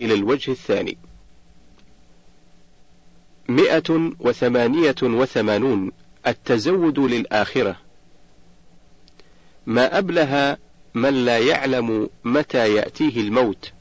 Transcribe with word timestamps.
إلى 0.00 0.14
الوجه 0.14 0.50
الثاني. 0.50 0.98
مئة 3.48 4.12
وثمانية 4.20 4.94
وثمانون 5.02 5.92
التزود 6.26 6.98
للآخرة. 6.98 7.76
ما 9.66 9.98
أبله 9.98 10.56
من 10.94 11.24
لا 11.24 11.38
يعلم 11.38 12.08
متى 12.24 12.74
يأتيه 12.74 13.20
الموت 13.20 13.72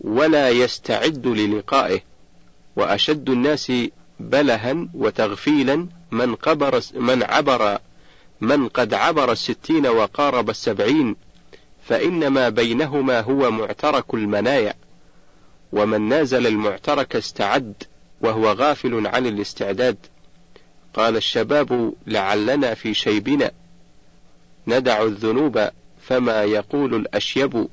ولا 0.00 0.50
يستعد 0.50 1.26
للقائه 1.26 2.00
وأشد 2.76 3.30
الناس 3.30 3.72
بلها 4.20 4.88
وتغفيلا 4.94 5.86
من 6.10 6.34
قبر 6.34 6.80
من 6.94 7.22
عبر 7.22 7.78
من 8.40 8.68
قد 8.68 8.94
عبر 8.94 9.32
الستين 9.32 9.86
وقارب 9.86 10.50
السبعين 10.50 11.16
فإنما 11.86 12.48
بينهما 12.48 13.20
هو 13.20 13.50
معترك 13.50 14.14
المنايا. 14.14 14.74
ومن 15.72 16.08
نازل 16.08 16.46
المعترك 16.46 17.16
استعد 17.16 17.74
وهو 18.20 18.52
غافل 18.52 19.06
عن 19.06 19.26
الاستعداد. 19.26 19.96
قال 20.94 21.16
الشباب 21.16 21.92
لعلنا 22.06 22.74
في 22.74 22.94
شيبنا. 22.94 23.50
ندع 24.66 25.02
الذنوب 25.02 25.68
فما 26.00 26.42
يقول 26.42 26.94
الأشيب. 26.94 27.68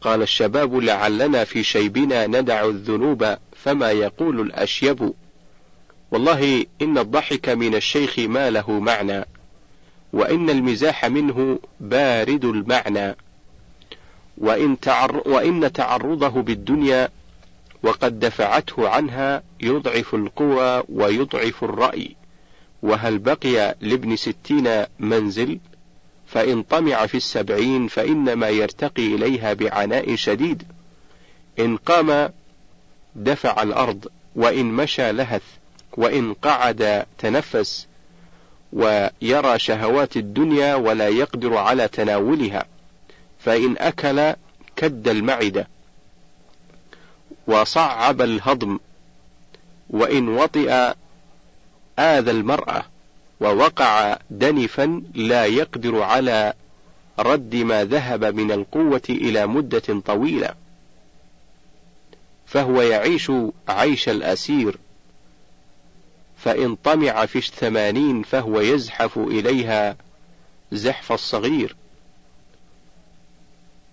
قال 0.00 0.22
الشباب 0.22 0.76
لعلنا 0.76 1.44
في 1.44 1.62
شيبنا 1.62 2.26
ندع 2.26 2.64
الذنوب 2.64 3.36
فما 3.56 3.90
يقول 3.90 4.40
الأشيب. 4.40 5.14
والله 6.10 6.66
إن 6.82 6.98
الضحك 6.98 7.48
من 7.48 7.74
الشيخ 7.74 8.18
ما 8.18 8.50
له 8.50 8.70
معنى 8.70 9.24
وإن 10.12 10.50
المزاح 10.50 11.06
منه 11.06 11.58
بارد 11.80 12.44
المعنى. 12.44 13.16
وإن, 14.40 14.80
تعر 14.80 15.22
وإن 15.26 15.72
تعرضه 15.72 16.28
بالدنيا 16.28 17.08
وقد 17.82 18.20
دفعته 18.20 18.88
عنها 18.88 19.42
يضعف 19.60 20.14
القوى 20.14 20.82
ويضعف 20.88 21.64
الرأي. 21.64 22.16
وهل 22.82 23.18
بقي 23.18 23.74
لابن 23.80 24.16
ستين 24.16 24.84
منزل؟ 24.98 25.58
فإن 26.26 26.62
طمع 26.62 27.06
في 27.06 27.16
السبعين 27.16 27.88
فإنما 27.88 28.48
يرتقي 28.48 29.06
إليها 29.14 29.52
بعناء 29.52 30.14
شديد. 30.14 30.62
إن 31.58 31.76
قام 31.76 32.30
دفع 33.16 33.62
الأرض 33.62 34.06
وإن 34.36 34.66
مشى 34.66 35.12
لهث 35.12 35.42
وإن 35.96 36.34
قعد 36.34 37.06
تنفس 37.18 37.86
ويرى 38.72 39.58
شهوات 39.58 40.16
الدنيا 40.16 40.74
ولا 40.74 41.08
يقدر 41.08 41.56
على 41.56 41.88
تناولها. 41.88 42.66
فإن 43.38 43.76
أكل 43.78 44.34
كد 44.76 45.08
المعدة 45.08 45.68
وصعب 47.46 48.20
الهضم 48.20 48.78
وإن 49.90 50.28
وطئ 50.28 50.94
آذى 51.98 52.30
المرأة 52.30 52.84
ووقع 53.40 54.18
دنفا 54.30 55.02
لا 55.14 55.44
يقدر 55.44 56.02
على 56.02 56.54
رد 57.18 57.54
ما 57.56 57.84
ذهب 57.84 58.24
من 58.24 58.52
القوة 58.52 59.02
إلى 59.08 59.46
مدة 59.46 60.00
طويلة. 60.06 60.54
فهو 62.46 62.82
يعيش 62.82 63.32
عيش 63.68 64.08
الأسير 64.08 64.78
فإن 66.38 66.74
طمع 66.74 67.26
في 67.26 67.38
الثمانين 67.38 68.22
فهو 68.22 68.60
يزحف 68.60 69.18
إليها 69.18 69.96
زحف 70.72 71.12
الصغير. 71.12 71.76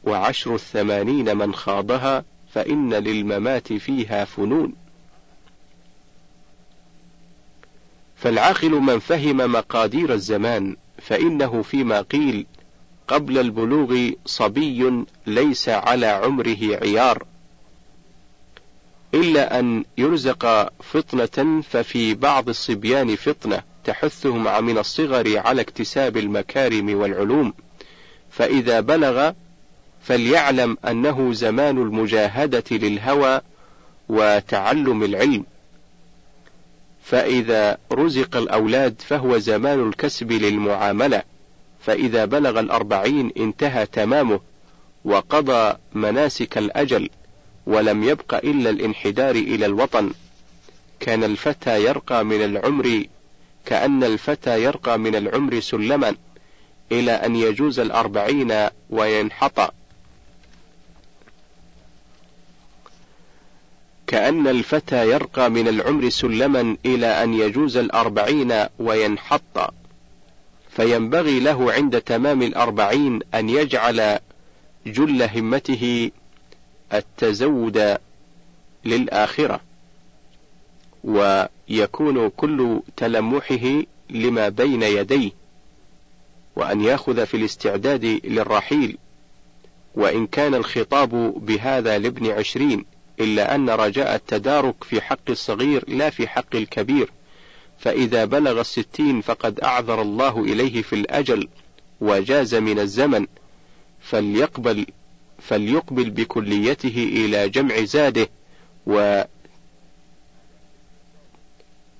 وعشر 0.06 0.56
الثمانين 0.56 1.38
من 1.38 1.54
خاضها 1.54 2.24
فإن 2.54 2.94
للممات 2.94 3.74
فيها 3.74 4.26
فنون. 4.26 4.74
فالعاقل 8.16 8.72
من 8.72 9.00
فهم 9.00 9.38
مقادير 9.38 10.14
الزمان 10.14 10.76
فإنه 11.02 11.62
فيما 11.62 12.02
قيل 12.02 12.46
قبل 13.08 13.38
البلوغ 13.38 14.12
صبي 14.26 15.06
ليس 15.28 15.70
على 15.70 16.06
عمره 16.06 16.58
عيار 16.62 17.24
إلا 19.14 19.60
أن 19.60 19.86
يرزق 19.98 20.74
فطنة 20.84 21.62
ففي 21.62 22.14
بعض 22.14 22.50
الصبيان 22.50 23.16
فطنة 23.16 23.64
تحثهم 23.84 24.66
من 24.66 24.78
الصغر 24.78 25.38
على 25.38 25.62
اكتساب 25.62 26.18
المكارم 26.18 26.96
والعلوم 26.96 27.54
فإذا 28.30 28.80
بلغ 28.80 29.32
فليعلم 30.06 30.78
أنه 30.88 31.34
زمان 31.34 31.78
المجاهدة 31.78 32.64
للهوى 32.72 33.42
وتعلم 34.10 35.04
العلم. 35.04 35.46
فإذا 37.04 37.78
رزق 37.92 38.38
الأولاد 38.38 39.02
فهو 39.08 39.38
زمان 39.38 39.88
الكسب 39.88 40.32
للمعاملة 40.32 41.24
فإذا 41.82 42.26
بلغ 42.26 42.60
الأربعين 42.60 43.32
انتهى 43.38 43.86
تمامه 43.86 44.40
وقضى 45.06 45.78
مناسك 45.94 46.58
الأجل 46.58 47.10
ولم 47.66 48.04
يبق 48.04 48.34
إلا 48.34 48.70
الانحدار 48.70 49.36
إلى 49.36 49.66
الوطن. 49.66 50.12
كان 51.00 51.24
الفتى 51.24 51.84
يرقى 51.84 52.26
من 52.26 52.44
العمر 52.44 53.04
كأن 53.66 54.04
الفتى 54.04 54.64
يرقى 54.64 55.00
من 55.00 55.16
العمر 55.16 55.60
سلما 55.60 56.16
إلى 56.92 57.12
أن 57.12 57.36
يجوز 57.36 57.80
الأربعين 57.80 58.68
وينحط 58.90 59.74
كأن 64.08 64.48
الفتى 64.48 65.10
يرقى 65.10 65.50
من 65.50 65.68
العمر 65.68 66.10
سلما 66.10 66.78
إلى 66.86 67.24
أن 67.24 67.34
يجوز 67.34 67.78
الأربعين 67.78 68.66
وينحط. 68.80 69.74
فينبغي 70.70 71.40
له 71.40 71.74
عند 71.74 72.02
تمام 72.02 72.42
الأربعين 72.42 73.20
أن 73.34 73.50
يجعل 73.50 74.20
جل 74.86 75.24
همته 75.24 76.12
التزود 76.94 77.98
للآخرة. 78.86 79.60
ويكون 81.04 82.30
كل 82.30 82.82
تلمحه 82.98 83.82
لما 84.10 84.50
بين 84.50 84.84
يديه 84.84 85.32
وأن 86.56 86.82
يأخذ 86.82 87.26
في 87.26 87.38
الاستعداد 87.38 88.06
للرحيل. 88.24 88.98
وإن 89.96 90.28
كان 90.28 90.56
الخطاب 90.56 91.34
بهذا 91.46 91.98
لابن 91.98 92.32
عشرين 92.32 92.86
إلا 93.20 93.56
أن 93.56 93.70
رجاء 93.70 94.16
التدارك 94.16 94.84
في 94.84 95.02
حق 95.02 95.30
الصغير 95.30 95.84
لا 95.88 96.10
في 96.10 96.28
حق 96.28 96.56
الكبير 96.56 97.12
فإذا 97.80 98.26
بلغ 98.26 98.62
الستين 98.62 99.22
فقد 99.22 99.60
أعذر 99.60 100.02
الله 100.02 100.44
إليه 100.44 100.82
في 100.82 100.94
الأجل 100.94 101.48
وجاز 102.02 102.56
من 102.56 102.80
الزمن 102.80 103.28
فليقبل 104.02 104.86
فليقبل 105.40 106.10
بكليته 106.10 107.10
إلى 107.14 107.50
جمع 107.50 107.84
زاده 107.84 108.30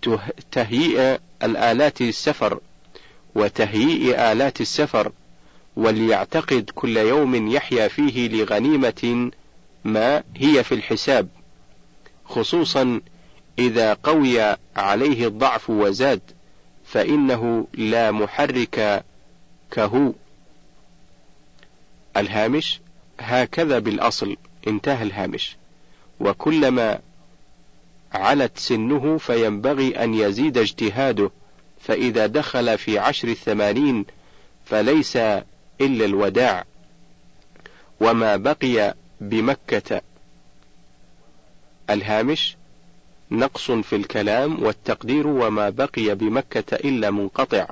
وتهيئ 0.08 1.18
الآلات 1.44 2.02
السفر 2.02 2.60
وتهيئ 3.36 4.32
آلات 4.32 4.62
السفر 4.62 5.12
وليعتقد 5.76 6.72
كل 6.76 6.98
يوم 6.98 7.52
يحيا 7.52 7.88
فيه 7.88 8.28
لغنيمة 8.28 9.32
ما 9.86 10.24
هي 10.36 10.64
في 10.64 10.76
الحساب 10.76 11.28
خصوصا 12.26 13.02
إذا 13.60 13.94
قوي 13.94 14.56
عليه 14.76 15.28
الضعف 15.28 15.70
وزاد 15.70 16.22
فإنه 16.86 17.68
لا 17.74 18.12
محرك 18.12 19.04
كهو. 19.72 20.14
الهامش 22.18 22.80
هكذا 23.20 23.80
بالأصل 23.80 24.38
انتهى 24.68 25.04
الهامش. 25.04 25.56
وكلما 26.20 27.00
علت 28.14 28.58
سنه 28.58 29.18
فينبغي 29.18 30.04
أن 30.04 30.14
يزيد 30.14 30.58
اجتهاده 30.58 31.32
فإذا 31.80 32.26
دخل 32.26 32.78
في 32.78 33.00
عشر 33.00 33.28
الثمانين 33.28 34.06
فليس 34.66 35.16
إلا 35.82 36.06
الوداع. 36.06 36.66
وما 38.00 38.36
بقي 38.36 38.96
بمكة. 39.22 40.02
الهامش 41.90 42.56
نقص 43.32 43.72
في 43.72 43.96
الكلام 43.96 44.64
والتقدير 44.64 45.28
وما 45.28 45.70
بقي 45.70 46.16
بمكة 46.16 46.76
إلا 46.76 47.12
منقطع. 47.12 47.68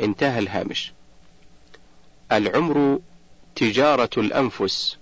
انتهى 0.00 0.38
الهامش. 0.38 0.92
العمر 2.32 3.00
تجارة 3.54 4.10
الأنفس. 4.16 4.96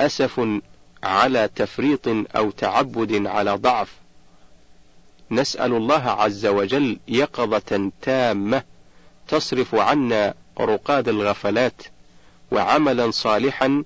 أسف 0.00 0.60
على 1.02 1.48
تفريط 1.56 2.08
أو 2.08 2.50
تعبد 2.50 3.26
على 3.26 3.50
ضعف. 3.50 3.92
نسأل 5.30 5.72
الله 5.72 6.10
عز 6.10 6.46
وجل 6.46 6.98
يقظة 7.08 7.90
تامة 8.02 8.62
تصرف 9.28 9.74
عنا 9.74 10.34
رقاد 10.60 11.08
الغفلات 11.08 11.82
وعملا 12.50 13.10
صالحا 13.10 13.84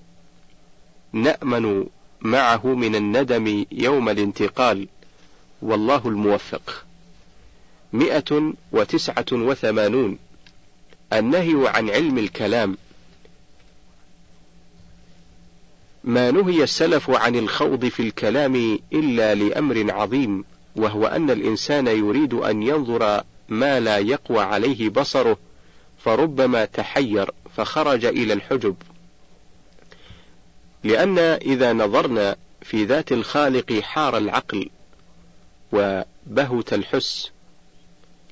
نأمن 1.12 1.86
معه 2.20 2.66
من 2.66 2.94
الندم 2.94 3.64
يوم 3.72 4.08
الانتقال 4.08 4.88
والله 5.62 6.02
الموفق. 6.08 6.84
مئة 7.92 8.52
وتسعة 8.72 9.26
وثمانون. 9.32 10.18
النهي 11.12 11.68
عن 11.68 11.90
علم 11.90 12.18
الكلام. 12.18 12.76
ما 16.04 16.30
نهي 16.30 16.62
السلف 16.62 17.10
عن 17.10 17.36
الخوض 17.36 17.84
في 17.84 18.00
الكلام 18.00 18.78
إلا 18.92 19.34
لأمر 19.34 19.92
عظيم 19.92 20.44
وهو 20.76 21.06
أن 21.06 21.30
الإنسان 21.30 21.86
يريد 21.86 22.34
أن 22.34 22.62
ينظر 22.62 23.22
ما 23.48 23.80
لا 23.80 23.98
يقوى 23.98 24.40
عليه 24.40 24.88
بصره 24.88 25.38
فربما 26.04 26.64
تحير 26.64 27.30
فخرج 27.56 28.04
إلى 28.04 28.32
الحجب. 28.32 28.76
لأن 30.84 31.18
إذا 31.18 31.72
نظرنا 31.72 32.36
في 32.62 32.84
ذات 32.84 33.12
الخالق 33.12 33.72
حار 33.72 34.18
العقل 34.18 34.70
وبهت 35.72 36.72
الحس 36.72 37.30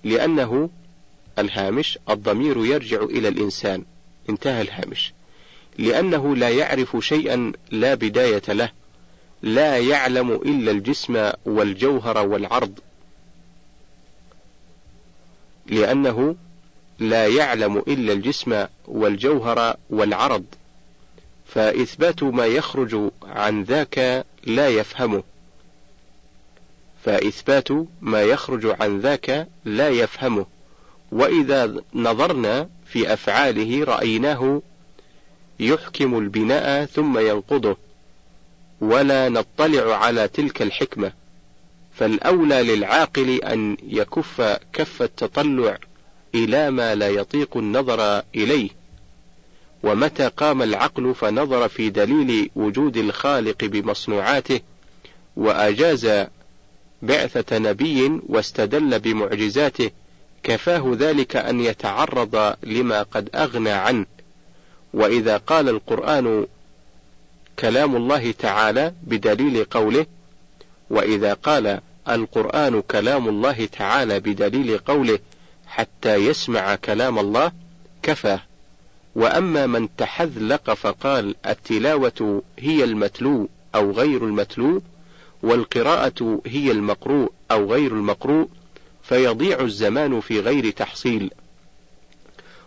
لأنه 0.04 0.70
الهامش 1.38 1.98
الضمير 2.10 2.64
يرجع 2.64 3.02
إلى 3.02 3.28
الإنسان. 3.28 3.84
انتهى 4.30 4.62
الهامش. 4.62 5.12
لأنه 5.78 6.36
لا 6.36 6.48
يعرف 6.48 6.96
شيئا 7.00 7.52
لا 7.70 7.94
بداية 7.94 8.42
له 8.48 8.70
لا 9.42 9.78
يعلم 9.78 10.32
إلا 10.32 10.70
الجسم 10.70 11.30
والجوهر 11.46 12.26
والعرض. 12.26 12.78
لأنه 15.66 16.36
لا 16.98 17.26
يعلم 17.26 17.78
إلا 17.78 18.12
الجسم 18.12 18.66
والجوهر 18.86 19.76
والعرض. 19.90 20.44
فإثبات 21.54 22.22
ما 22.22 22.46
يخرج 22.46 23.10
عن 23.22 23.62
ذاك 23.62 24.26
لا 24.44 24.68
يفهمه. 24.68 25.22
فإثبات 27.04 27.68
ما 28.00 28.22
يخرج 28.22 28.76
عن 28.80 29.00
ذاك 29.00 29.48
لا 29.64 29.88
يفهمه. 29.88 30.46
وإذا 31.12 31.74
نظرنا 31.94 32.68
في 32.86 33.12
أفعاله 33.12 33.84
رأيناه 33.84 34.62
يحكم 35.60 36.18
البناء 36.18 36.84
ثم 36.84 37.18
ينقضه. 37.18 37.76
ولا 38.80 39.28
نطلع 39.28 39.96
على 39.96 40.28
تلك 40.28 40.62
الحكمة. 40.62 41.12
فالأولى 41.94 42.62
للعاقل 42.62 43.42
أن 43.42 43.76
يكف 43.82 44.58
كف 44.72 45.02
التطلع 45.02 45.78
إلى 46.34 46.70
ما 46.70 46.94
لا 46.94 47.08
يطيق 47.08 47.56
النظر 47.56 48.22
إليه. 48.34 48.79
ومتى 49.82 50.28
قام 50.28 50.62
العقل 50.62 51.14
فنظر 51.14 51.68
في 51.68 51.90
دليل 51.90 52.50
وجود 52.56 52.96
الخالق 52.96 53.64
بمصنوعاته 53.64 54.60
وأجاز 55.36 56.26
بعثة 57.02 57.58
نبي 57.58 58.20
واستدل 58.28 58.98
بمعجزاته 58.98 59.90
كفاه 60.42 60.92
ذلك 60.98 61.36
أن 61.36 61.60
يتعرض 61.60 62.54
لما 62.62 63.02
قد 63.02 63.30
أغنى 63.34 63.70
عنه. 63.70 64.06
وإذا 64.94 65.36
قال 65.36 65.68
القرآن 65.68 66.46
كلام 67.58 67.96
الله 67.96 68.32
تعالى 68.32 68.94
بدليل 69.02 69.64
قوله 69.64 70.06
وإذا 70.90 71.34
قال 71.34 71.80
القرآن 72.08 72.80
كلام 72.80 73.28
الله 73.28 73.66
تعالى 73.66 74.20
بدليل 74.20 74.78
قوله 74.78 75.18
حتى 75.66 76.14
يسمع 76.14 76.74
كلام 76.74 77.18
الله 77.18 77.52
كفاه. 78.02 78.49
وأما 79.14 79.66
من 79.66 79.96
تحذلق 79.96 80.74
فقال 80.74 81.34
التلاوة 81.46 82.42
هي 82.58 82.84
المتلو 82.84 83.48
أو 83.74 83.90
غير 83.90 84.24
المتلو 84.24 84.82
والقراءة 85.42 86.42
هي 86.46 86.70
المقروء 86.70 87.32
أو 87.50 87.72
غير 87.72 87.92
المقروء 87.92 88.48
فيضيع 89.02 89.60
الزمان 89.60 90.20
في 90.20 90.40
غير 90.40 90.70
تحصيل. 90.70 91.30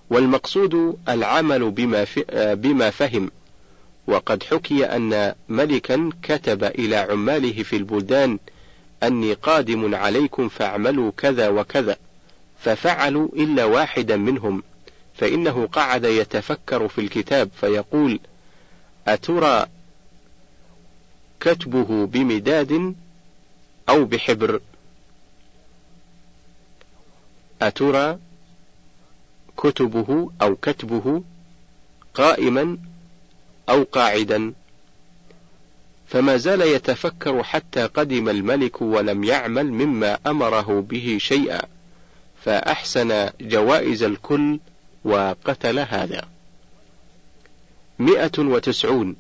والمقصود 0.10 0.98
العمل 1.10 1.72
بما, 1.72 2.06
بما 2.34 2.90
فهم. 2.90 3.31
وقد 4.07 4.44
حكي 4.44 4.86
أن 4.86 5.36
ملكا 5.50 6.10
كتب 6.24 6.63
إلى 6.63 6.95
عماله 6.95 7.63
في 7.63 7.75
البلدان 7.75 8.40
أني 9.04 9.34
قادم 9.34 9.95
عليكم 9.95 10.50
فاعملوا 10.50 11.12
كذا 11.18 11.50
وكذا 11.50 11.98
ففعلوا 12.60 13.30
إلا 13.36 13.66
واحدا 13.66 14.18
منهم. 14.18 14.63
فإنه 15.24 15.68
قعد 15.68 16.04
يتفكر 16.04 16.88
في 16.88 17.02
الكتاب 17.02 17.50
فيقول 17.60 18.20
أترى 19.08 19.66
كتبه 21.40 22.06
بمداد 22.06 22.96
أو 23.90 24.06
بحبر؟ 24.06 24.62
أترى 27.62 28.20
كتبه 29.58 30.31
أو 30.42 30.56
كتبه 30.56 31.24
قائما 32.14 32.78
أو 33.69 33.84
قاعدا؟ 33.84 34.54
فما 36.08 36.38
زال 36.38 36.62
يتفكر 36.62 37.44
حتى 37.44 37.86
قدم 37.86 38.30
الملك 38.30 38.81
ولم 38.81 39.24
يعمل 39.24 39.72
مما 39.72 40.18
أمره 40.28 40.86
به 40.90 41.18
شيئا 41.19 41.62
فأحسن 42.46 43.30
جوائز 43.42 44.04
الكل 44.04 44.60
وقتل 45.04 45.80
هذا. 45.80 46.30
مئة 48.00 48.40
وتسعون. 48.40 49.16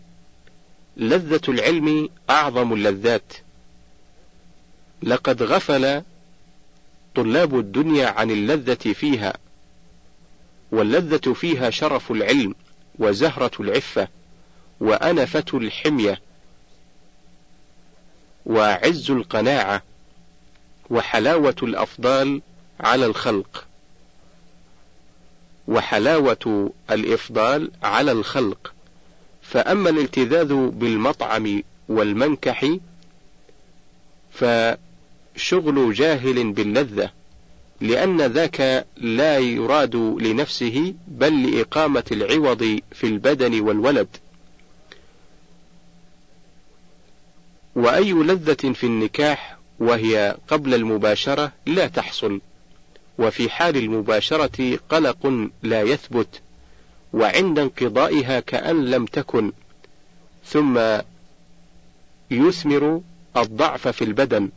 لذة 0.97 1.41
العلم 1.49 2.09
أعظم 2.29 2.73
اللذات. 2.73 3.33
لقد 5.03 5.43
غفل 5.43 6.03
طلاب 7.15 7.59
الدنيا 7.59 8.07
عن 8.07 8.31
اللذة 8.31 8.93
فيها 8.93 9.33
واللذة 10.71 11.33
فيها 11.33 11.69
شرف 11.69 12.11
العلم 12.11 12.55
وزهرة 12.99 13.51
العفة 13.59 14.07
وأنفة 14.79 15.45
الحمية 15.53 16.21
وعز 18.45 19.11
القناعة 19.11 19.83
وحلاوة 20.89 21.55
الأفضال 21.63 22.41
على 22.79 23.05
الخلق. 23.05 23.65
وحلاوة 25.67 26.71
الإفضال 26.91 27.71
على 27.83 28.11
الخلق. 28.11 28.73
فأما 29.41 29.89
الالتذاذ 29.89 30.53
بالمطعم 30.53 31.63
والمنكح 31.89 32.75
فشغل 34.31 35.93
جاهل 35.93 36.51
باللذة 36.51 37.11
لأن 37.81 38.21
ذاك 38.21 38.85
لا 38.97 39.37
يراد 39.39 39.95
لنفسه 39.95 40.93
بل 41.07 41.51
لإقامة 41.51 42.03
العوض 42.11 42.79
في 42.91 43.07
البدن 43.07 43.61
والولد. 43.61 44.07
وأي 47.75 48.13
لذة 48.13 48.73
في 48.73 48.83
النكاح 48.83 49.57
وهي 49.79 50.37
قبل 50.47 50.73
المباشرة 50.73 51.51
لا 51.65 51.87
تحصل. 51.87 52.41
وفي 53.17 53.49
حال 53.49 53.77
المباشرة 53.77 54.79
قلق 54.89 55.49
لا 55.63 55.81
يثبت 55.81 56.41
وعند 57.13 57.59
انقضائها 57.59 58.39
كأن 58.39 58.85
لم 58.85 59.05
تكن 59.05 59.51
ثم 60.45 60.79
يثمر 62.31 63.01
الضعف 63.37 63.87
في 63.87 64.03
البدن. 64.03 64.49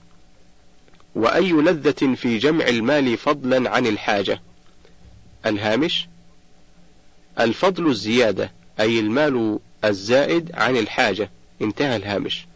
وأي 1.14 1.52
لذة 1.52 2.14
في 2.14 2.38
جمع 2.38 2.68
المال 2.68 3.16
فضلا 3.16 3.70
عن 3.70 3.86
الحاجة؟ 3.86 4.42
الهامش 5.46 6.08
الفضل 7.40 7.86
الزيادة 7.86 8.52
أي 8.80 9.00
المال 9.00 9.58
الزائد 9.84 10.50
عن 10.54 10.76
الحاجة. 10.76 11.30
انتهى 11.62 11.96
الهامش. 11.96 12.46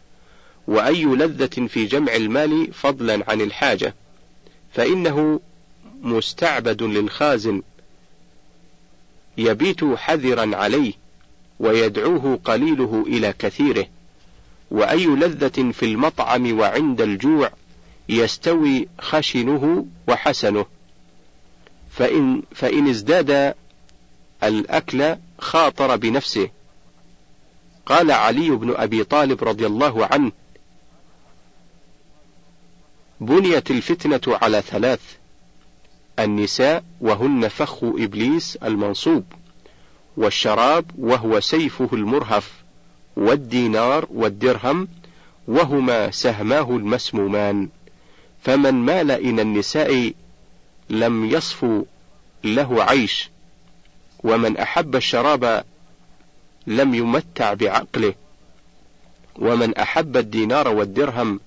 وأي 0.67 1.05
لذة 1.05 1.67
في 1.67 1.85
جمع 1.85 2.15
المال 2.15 2.73
فضلا 2.73 3.31
عن 3.31 3.41
الحاجة؟ 3.41 3.95
فإنه 4.73 5.39
مستعبد 6.01 6.83
للخازن. 6.83 7.61
يبيت 9.37 9.83
حذرا 9.83 10.55
عليه 10.55 10.93
ويدعوه 11.59 12.39
قليله 12.45 13.03
إلى 13.07 13.33
كثيره. 13.39 13.87
وأي 14.71 15.05
لذة 15.05 15.71
في 15.71 15.85
المطعم 15.85 16.59
وعند 16.59 17.01
الجوع 17.01 17.51
يستوي 18.09 18.87
خشنه 18.99 19.85
وحسنه. 20.07 20.65
فإن, 21.91 22.41
فإن 22.55 22.89
ازداد 22.89 23.55
الأكل 24.43 25.15
خاطر 25.39 25.95
بنفسه. 25.95 26.49
قال 27.85 28.11
علي 28.11 28.49
بن 28.49 28.73
أبي 28.77 29.03
طالب 29.03 29.43
رضي 29.43 29.65
الله 29.65 30.05
عنه 30.05 30.31
بنيت 33.21 33.71
الفتنة 33.71 34.37
على 34.41 34.61
ثلاث. 34.61 35.20
النساء 36.23 36.83
وهن 37.01 37.47
فخ 37.47 37.83
إبليس 37.83 38.55
المنصوب 38.63 39.23
والشراب 40.17 40.85
وهو 40.97 41.39
سيفه 41.39 41.89
المرهف 41.93 42.51
والدينار 43.15 44.07
والدرهم 44.09 44.87
وهما 45.47 46.11
سهماه 46.11 46.69
المسمومان. 46.69 47.69
فمن 48.43 48.73
مال 48.73 49.11
إلى 49.11 49.41
النساء 49.41 50.13
لم 50.89 51.25
يصفو 51.25 51.85
له 52.43 52.83
عيش 52.83 53.29
ومن 54.23 54.57
أحب 54.57 54.95
الشراب 54.95 55.63
لم 56.67 56.93
يمتع 56.93 57.53
بعقله 57.53 58.13
ومن 59.35 59.77
أحب 59.77 60.17
الدينار 60.17 60.67
والدرهم 60.67 61.39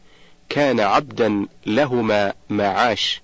كان 0.48 0.80
عبدا 0.80 1.46
لهما 1.66 2.32
معاش. 2.50 3.23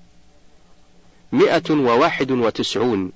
مئة 1.32 1.70
وواحد 1.70 2.30
وتسعون. 2.30 3.12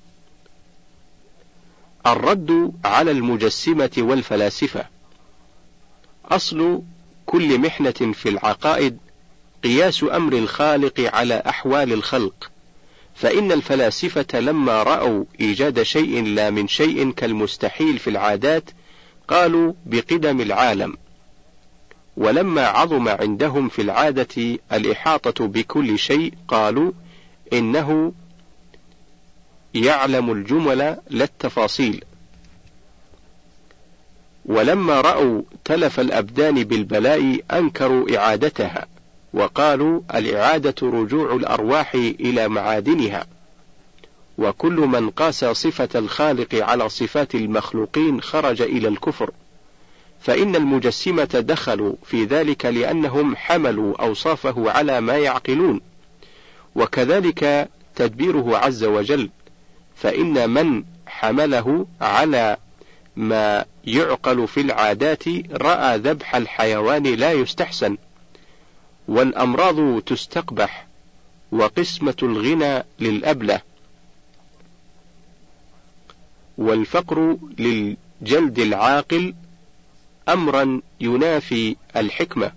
الرد 2.07 2.73
على 2.85 3.11
المجسمة 3.11 3.91
والفلاسفة. 3.97 4.85
أصل 6.25 6.81
كل 7.25 7.59
محنة 7.59 8.13
في 8.13 8.29
العقائد 8.29 8.97
قياس 9.63 10.03
أمر 10.03 10.33
الخالق 10.33 11.15
على 11.15 11.43
أحوال 11.47 11.93
الخلق. 11.93 12.51
فإن 13.15 13.51
الفلاسفة 13.51 14.39
لما 14.39 14.83
رأوا 14.83 15.25
إيجاد 15.39 15.83
شيء 15.83 16.23
لا 16.23 16.49
من 16.49 16.67
شيء 16.67 17.11
كالمستحيل 17.11 17.99
في 17.99 18.09
العادات 18.09 18.69
قالوا 19.27 19.73
بقدم 19.85 20.41
العالم. 20.41 20.97
ولما 22.17 22.67
عظم 22.67 23.07
عندهم 23.07 23.69
في 23.69 23.81
العادة 23.81 24.59
الإحاطة 24.73 25.47
بكل 25.47 25.99
شيء 25.99 26.33
قالوا 26.47 26.91
إنه 27.53 28.13
يعلم 29.73 30.31
الجمل 30.31 30.77
لا 31.09 31.23
التفاصيل. 31.23 32.03
ولما 34.45 35.01
رأوا 35.01 35.41
تلف 35.65 35.99
الأبدان 35.99 36.63
بالبلاء 36.63 37.39
أنكروا 37.51 38.17
إعادتها 38.17 38.87
وقالوا 39.33 40.01
الإعادة 40.15 40.75
رجوع 40.81 41.35
الأرواح 41.35 41.95
إلى 41.95 42.47
معادنها. 42.47 43.27
وكل 44.37 44.73
من 44.73 45.09
قاس 45.09 45.45
صفة 45.45 45.89
الخالق 45.95 46.55
على 46.55 46.89
صفات 46.89 47.35
المخلوقين 47.35 48.21
خرج 48.21 48.61
إلى 48.61 48.87
الكفر. 48.87 49.31
فإن 50.21 50.55
المجسمة 50.55 51.43
دخلوا 51.47 51.95
في 52.05 52.25
ذلك 52.25 52.65
لأنهم 52.65 53.35
حملوا 53.35 54.01
أوصافه 54.01 54.71
على 54.71 55.01
ما 55.01 55.17
يعقلون. 55.17 55.81
وكذلك 56.75 57.69
تدبيره 57.95 58.57
عز 58.57 58.83
وجل 58.83 59.29
فإن 59.95 60.49
من 60.49 60.83
حمله 61.07 61.87
على 62.01 62.57
ما 63.15 63.65
يعقل 63.85 64.47
في 64.47 64.61
العادات 64.61 65.23
رأى 65.51 65.97
ذبح 65.97 66.35
الحيوان 66.35 67.03
لا 67.03 67.31
يستحسن 67.31 67.97
والأمراض 69.07 70.01
تستقبح 70.01 70.87
وقسمة 71.51 72.15
الغنى 72.23 72.83
للأبلة 72.99 73.61
والفقر 76.57 77.37
للجلد 77.57 78.59
العاقل 78.59 79.33
أمرا 80.29 80.81
ينافي 81.01 81.75
الحكمة 81.95 82.51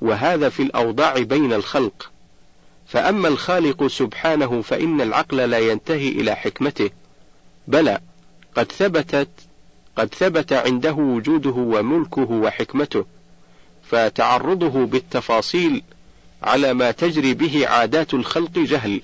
وهذا 0.00 0.48
في 0.48 0.62
الأوضاع 0.62 1.18
بين 1.18 1.52
الخلق. 1.52 2.11
فأما 2.92 3.28
الخالق 3.28 3.86
سبحانه 3.86 4.62
فإن 4.62 5.00
العقل 5.00 5.36
لا 5.36 5.58
ينتهي 5.58 6.08
إلى 6.08 6.34
حكمته. 6.34 6.90
بلى 7.68 8.00
قد 8.56 8.72
ثبتت 8.72 9.28
قد 9.96 10.14
ثبت 10.14 10.52
عنده 10.52 10.92
وجوده 10.92 11.50
وملكه 11.50 12.30
وحكمته 12.30 13.04
فتعرضه 13.82 14.86
بالتفاصيل 14.86 15.82
على 16.42 16.74
ما 16.74 16.90
تجري 16.90 17.34
به 17.34 17.68
عادات 17.68 18.14
الخلق 18.14 18.58
جهل. 18.58 19.00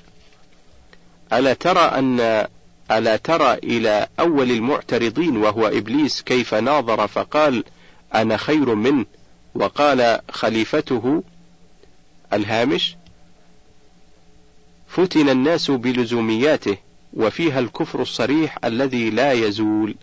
ألا 1.32 1.52
ترى 1.54 1.80
أن 1.80 2.46
ألا 2.90 3.16
ترى 3.16 3.54
إلى 3.54 4.08
أول 4.20 4.50
المعترضين 4.50 5.36
وهو 5.36 5.66
إبليس 5.66 6.22
كيف 6.22 6.54
ناظر 6.54 7.06
فقال 7.06 7.64
أنا 8.14 8.36
خير 8.36 8.74
منه 8.74 9.04
وقال 9.54 10.20
خليفته 10.30 11.22
الهامش 12.32 12.96
فتن 14.88 15.28
الناس 15.28 15.70
بلزومياته 15.70 16.76
وفيها 17.14 17.58
الكفر 17.58 18.02
الصريح 18.02 18.58
الذي 18.64 19.10
لا 19.10 19.32
يزول. 19.32 19.94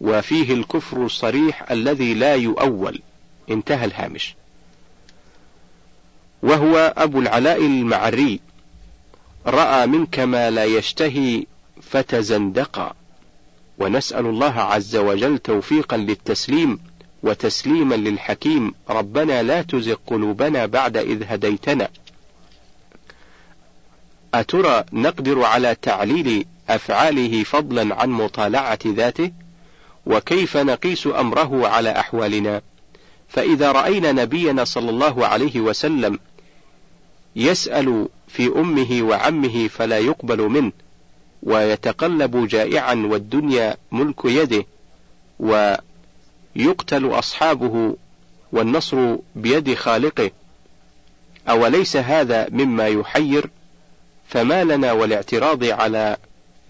وفيه 0.00 0.54
الكفر 0.54 1.06
الصريح 1.06 1.70
الذي 1.70 2.14
لا 2.14 2.34
يؤول. 2.34 3.02
انتهى 3.50 3.84
الهامش. 3.84 4.34
وهو 6.42 6.94
أبو 6.96 7.20
العلاء 7.20 7.66
المعري. 7.66 8.40
رأى 9.46 9.86
منك 9.86 10.18
ما 10.18 10.50
لا 10.50 10.64
يشتهي 10.64 11.46
فتزندقا. 11.82 12.94
ونسأل 13.78 14.26
الله 14.26 14.60
عز 14.60 14.96
وجل 14.96 15.38
توفيقا 15.38 15.96
للتسليم. 15.96 16.78
وتسليما 17.22 17.94
للحكيم 17.94 18.74
ربنا 18.90 19.42
لا 19.42 19.62
تزغ 19.62 19.96
قلوبنا 20.06 20.66
بعد 20.66 20.96
إذ 20.96 21.22
هديتنا. 21.26 21.88
أترى 24.34 24.84
نقدر 24.92 25.42
على 25.42 25.76
تعليل 25.82 26.46
أفعاله 26.68 27.44
فضلا 27.44 27.94
عن 27.94 28.10
مطالعة 28.10 28.78
ذاته؟ 28.86 29.32
وكيف 30.06 30.56
نقيس 30.56 31.06
أمره 31.06 31.68
على 31.68 31.90
أحوالنا؟ 31.90 32.62
فإذا 33.28 33.72
رأينا 33.72 34.12
نبينا 34.12 34.64
صلى 34.64 34.90
الله 34.90 35.26
عليه 35.26 35.60
وسلم 35.60 36.18
يسأل 37.36 38.08
في 38.28 38.46
أمه 38.46 39.02
وعمه 39.02 39.68
فلا 39.68 39.98
يقبل 39.98 40.42
منه 40.42 40.72
ويتقلب 41.42 42.48
جائعا 42.48 42.94
والدنيا 42.94 43.76
ملك 43.92 44.24
يده 44.24 44.64
ويقتل 46.56 47.06
أصحابه 47.18 47.96
والنصر 48.52 49.16
بيد 49.36 49.74
خالقه. 49.74 50.30
أوليس 51.48 51.96
هذا 51.96 52.46
مما 52.50 52.86
يحير؟ 52.86 53.50
فما 54.28 54.64
لنا 54.64 54.92
والاعتراض 54.92 55.64
على 55.64 56.16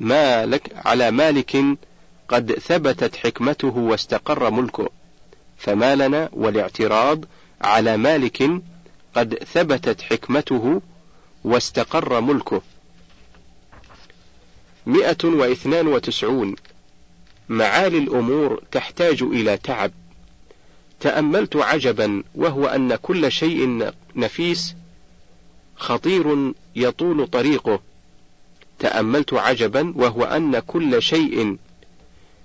مالك 0.00 0.73
على 0.75 1.11
مالك 1.11 1.56
قد 2.28 2.52
ثبتت 2.52 3.16
حكمته 3.16 3.76
واستقر 3.76 4.50
ملكه. 4.50 4.88
فما 5.58 5.94
لنا 5.94 6.28
والاعتراض 6.32 7.25
على 7.61 7.97
مالك 7.97 8.50
قد 9.14 9.35
ثبتت 9.35 10.02
حكمته 10.02 10.82
واستقر 11.44 12.20
ملكه. 12.20 12.62
مئة 14.87 15.25
واثنان 15.25 15.87
وتسعون. 15.87 16.56
معالي 17.49 17.99
الأمور 17.99 18.62
تحتاج 18.73 19.23
إلى 19.23 19.57
تعب. 19.57 19.93
تأملت 21.00 21.57
عجبا 21.57 22.23
وهو 22.35 22.67
أن 22.67 22.97
كل 22.97 23.33
شيء 23.33 23.90
نفيس 24.17 24.75
خطير 25.76 26.52
يطول 26.76 27.26
طريقه. 27.26 27.81
تأملت 28.78 29.35
عجبا 29.35 29.93
وهو 29.97 30.25
أن 30.25 30.59
كل 30.59 31.02
شيء 31.02 31.57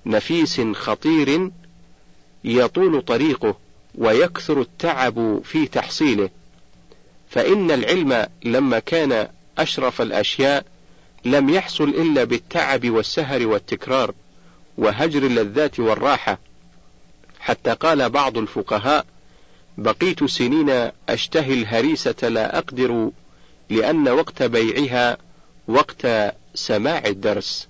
نفيس 0.06 0.62
خطير 0.62 1.52
يطول 2.44 3.02
طريقه 3.02 3.58
ويكثر 3.96 4.62
التعب 4.62 5.42
في 5.44 5.68
تحصيله. 5.68 6.30
فإن 7.30 7.72
العلم 7.72 8.28
لما 8.44 8.80
كان 8.80 9.28
أشرف 9.58 10.02
الأشياء 10.02 10.66
لم 11.26 11.50
يحصل 11.50 11.90
إلا 11.90 12.24
بالتعب 12.24 12.90
والسهر 12.90 13.48
والتكرار. 13.48 14.14
وهجر 14.78 15.24
اللذات 15.24 15.80
والراحة. 15.80 16.40
حتى 17.40 17.74
قال 17.74 18.10
بعض 18.10 18.38
الفقهاء 18.38 19.06
بقيت 19.78 20.24
سنين 20.24 20.92
أشتهي 21.10 21.54
الهريسة 21.54 22.30
لا 22.30 22.58
أقدر 22.58 23.12
لأن 23.70 24.10
وقت 24.10 24.44
بيعها 24.44 25.18
وقت 25.68 26.08
سماع 26.56 27.06
الدرس. 27.06 27.68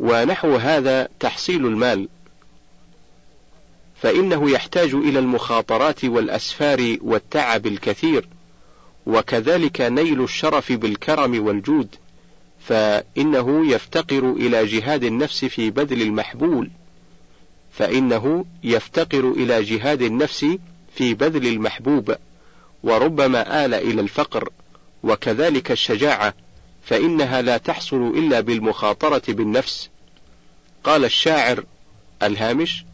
ونحو 0.00 0.56
هذا 0.56 1.08
تحصيل 1.20 1.66
المال. 1.66 2.08
فإنه 4.02 4.50
يحتاج 4.50 4.94
إلى 4.94 5.18
المخاطرات 5.18 6.04
والأسفار 6.04 6.96
والتعب 7.00 7.66
الكثير 7.66 8.28
وكذلك 9.06 9.80
نيل 9.80 10.22
الشرف 10.22 10.72
بالكرم 10.72 11.46
والجود. 11.46 11.96
فإنه 12.60 13.72
يفتقر 13.72 14.32
إلى 14.32 14.66
جهاد 14.66 15.04
النفس 15.04 15.44
في 15.44 15.70
بذل 15.70 16.02
المحبول. 16.02 16.70
فإنه 17.72 18.44
يفتقر 18.64 19.30
إلى 19.30 19.62
جهاد 19.62 20.02
النفس 20.02 20.46
في 20.94 21.14
بذل 21.14 21.46
المحبوب 21.46 22.14
وربما 22.82 23.64
آل 23.64 23.74
إلى 23.74 24.00
الفقر 24.00 24.48
وكذلك 25.02 25.72
الشجاعة 25.72 26.34
فإنها 26.82 27.42
لا 27.42 27.56
تحصل 27.56 27.96
إلا 27.96 28.40
بالمخاطرة 28.40 29.22
بالنفس. 29.28 29.90
قال 30.84 31.04
الشاعر 31.04 31.64
الهامش 32.22 32.84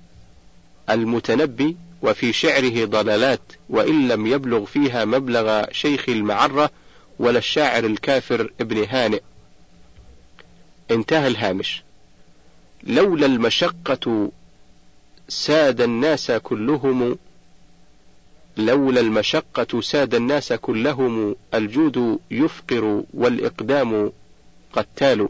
المتنبي 0.90 1.76
وفي 2.02 2.32
شعره 2.32 2.84
ضلالات 2.84 3.52
وإن 3.70 4.08
لم 4.08 4.26
يبلغ 4.26 4.64
فيها 4.64 5.04
مبلغ 5.04 5.64
شيخ 5.72 6.08
المعرة 6.08 6.70
ولا 7.18 7.38
الشاعر 7.38 7.84
الكافر 7.84 8.52
ابن 8.60 8.84
هانئ. 8.84 9.20
انتهى 10.90 11.26
الهامش. 11.26 11.82
لولا 12.82 13.26
المشقة 13.26 14.30
ساد 15.28 15.80
الناس 15.80 16.30
كلهم 16.30 17.18
لولا 18.56 19.00
المشقة 19.00 19.80
ساد 19.80 20.14
الناس 20.14 20.52
كلهم 20.52 21.36
الجود 21.54 22.18
يفقر 22.30 23.02
والإقدام 23.14 24.12
قتال 24.72 25.28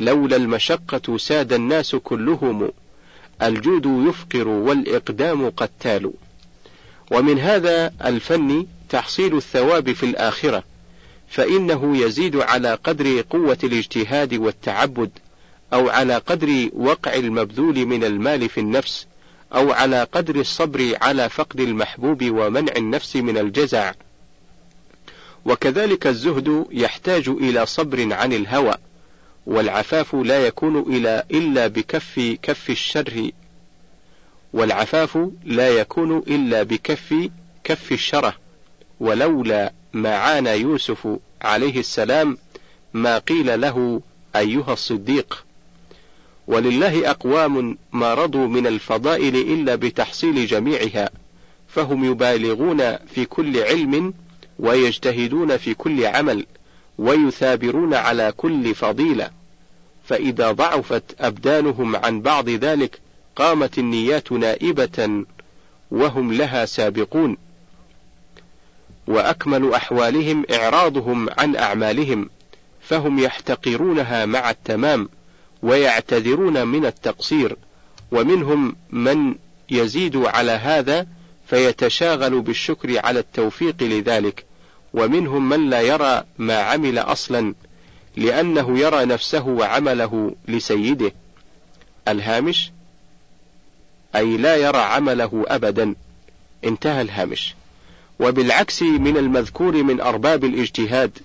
لولا 0.00 0.36
المشقة 0.36 1.16
ساد 1.18 1.52
الناس 1.52 1.94
كلهم 1.94 2.70
الجود 3.42 3.86
يفقر 4.08 4.48
والإقدام 4.48 5.50
قتال 5.50 6.12
ومن 7.10 7.38
هذا 7.38 7.92
الفن 8.04 8.66
تحصيل 8.88 9.36
الثواب 9.36 9.92
في 9.92 10.06
الآخرة. 10.06 10.64
فإنه 11.34 11.96
يزيد 11.96 12.36
على 12.36 12.74
قدر 12.74 13.20
قوة 13.20 13.58
الاجتهاد 13.64 14.34
والتعبد 14.34 15.10
أو 15.72 15.88
على 15.88 16.16
قدر 16.16 16.70
وقع 16.72 17.14
المبذول 17.14 17.86
من 17.86 18.04
المال 18.04 18.48
في 18.48 18.60
النفس 18.60 19.06
أو 19.54 19.72
على 19.72 20.02
قدر 20.12 20.40
الصبر 20.40 20.96
على 21.02 21.28
فقد 21.28 21.60
المحبوب 21.60 22.24
ومنع 22.24 22.72
النفس 22.76 23.16
من 23.16 23.38
الجزع. 23.38 23.92
وكذلك 25.44 26.06
الزهد 26.06 26.66
يحتاج 26.70 27.28
إلى 27.28 27.66
صبر 27.66 28.14
عن 28.14 28.32
الهوى 28.32 28.74
والعفاف 29.46 30.14
لا 30.14 30.46
يكون 30.46 30.78
إلى 30.96 31.22
إلا 31.30 31.66
بكف 31.66 32.36
كف 32.42 32.70
الشر 32.70 33.30
والعفاف 34.52 35.18
لا 35.44 35.68
يكون 35.68 36.18
إلا 36.18 36.62
بكف 36.62 37.14
كف 37.64 37.92
الشره. 37.92 38.43
ولولا 39.00 39.72
ما 39.92 40.16
عانى 40.16 40.50
يوسف 40.50 41.08
عليه 41.42 41.80
السلام 41.80 42.38
ما 42.92 43.18
قيل 43.18 43.60
له 43.60 44.00
أيها 44.36 44.72
الصديق. 44.72 45.44
ولله 46.46 47.10
أقوام 47.10 47.78
ما 47.92 48.14
رضوا 48.14 48.46
من 48.46 48.66
الفضائل 48.66 49.36
إلا 49.36 49.74
بتحصيل 49.74 50.46
جميعها 50.46 51.10
فهم 51.68 52.04
يبالغون 52.04 52.96
في 52.96 53.24
كل 53.24 53.62
علم 53.62 54.14
ويجتهدون 54.58 55.56
في 55.56 55.74
كل 55.74 56.06
عمل 56.06 56.46
ويثابرون 56.98 57.94
على 57.94 58.32
كل 58.36 58.74
فضيلة. 58.74 59.30
فإذا 60.04 60.52
ضعفت 60.52 61.02
أبدانهم 61.20 61.96
عن 61.96 62.20
بعض 62.20 62.48
ذلك 62.48 63.00
قامت 63.36 63.78
النيات 63.78 64.32
نائبة 64.32 65.24
وهم 65.90 66.32
لها 66.32 66.64
سابقون. 66.64 67.36
وأكمل 69.06 69.74
أحوالهم 69.74 70.44
إعراضهم 70.52 71.28
عن 71.38 71.56
أعمالهم 71.56 72.30
فهم 72.80 73.18
يحتقرونها 73.18 74.26
مع 74.26 74.50
التمام 74.50 75.08
ويعتذرون 75.62 76.66
من 76.66 76.86
التقصير 76.86 77.56
ومنهم 78.12 78.76
من 78.90 79.34
يزيد 79.70 80.16
على 80.16 80.52
هذا 80.52 81.06
فيتشاغل 81.46 82.40
بالشكر 82.40 83.06
على 83.06 83.18
التوفيق 83.18 83.82
لذلك 83.82 84.44
ومنهم 84.94 85.48
من 85.48 85.70
لا 85.70 85.80
يرى 85.80 86.24
ما 86.38 86.58
عمل 86.58 86.98
أصلا 86.98 87.54
لأنه 88.16 88.78
يرى 88.78 89.04
نفسه 89.04 89.46
وعمله 89.46 90.34
لسيده. 90.48 91.12
الهامش 92.08 92.70
أي 94.16 94.36
لا 94.36 94.56
يرى 94.56 94.78
عمله 94.78 95.44
أبدا. 95.48 95.94
انتهى 96.64 97.02
الهامش. 97.02 97.54
وبالعكس 98.20 98.82
من 98.82 99.16
المذكور 99.16 99.82
من 99.82 100.00
أرباب 100.00 100.44
الاجتهاد 100.44 101.18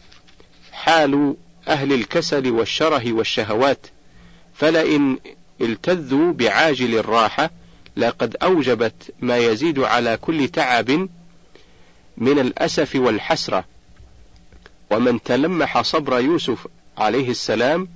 حال 0.72 1.36
أهل 1.68 1.94
الكسل 1.94 2.52
والشره 2.52 3.14
والشهوات 3.14 3.88
فلئن 4.54 5.18
التذوا 5.62 6.34
بعاجل 6.34 6.98
الراحة 6.98 7.50
لقد 7.98 8.36
أوجبت 8.44 9.14
ما 9.20 9.38
يزيد 9.38 9.80
على 9.80 10.18
كل 10.18 10.48
تعب 10.48 11.10
من 12.18 12.40
الأسف 12.40 12.96
والحسرة. 12.96 13.66
ومن 14.92 15.24
تلمح 15.24 15.82
صبر 15.82 16.20
يوسف 16.20 16.68
عليه 16.98 17.30
السلام 17.30 17.88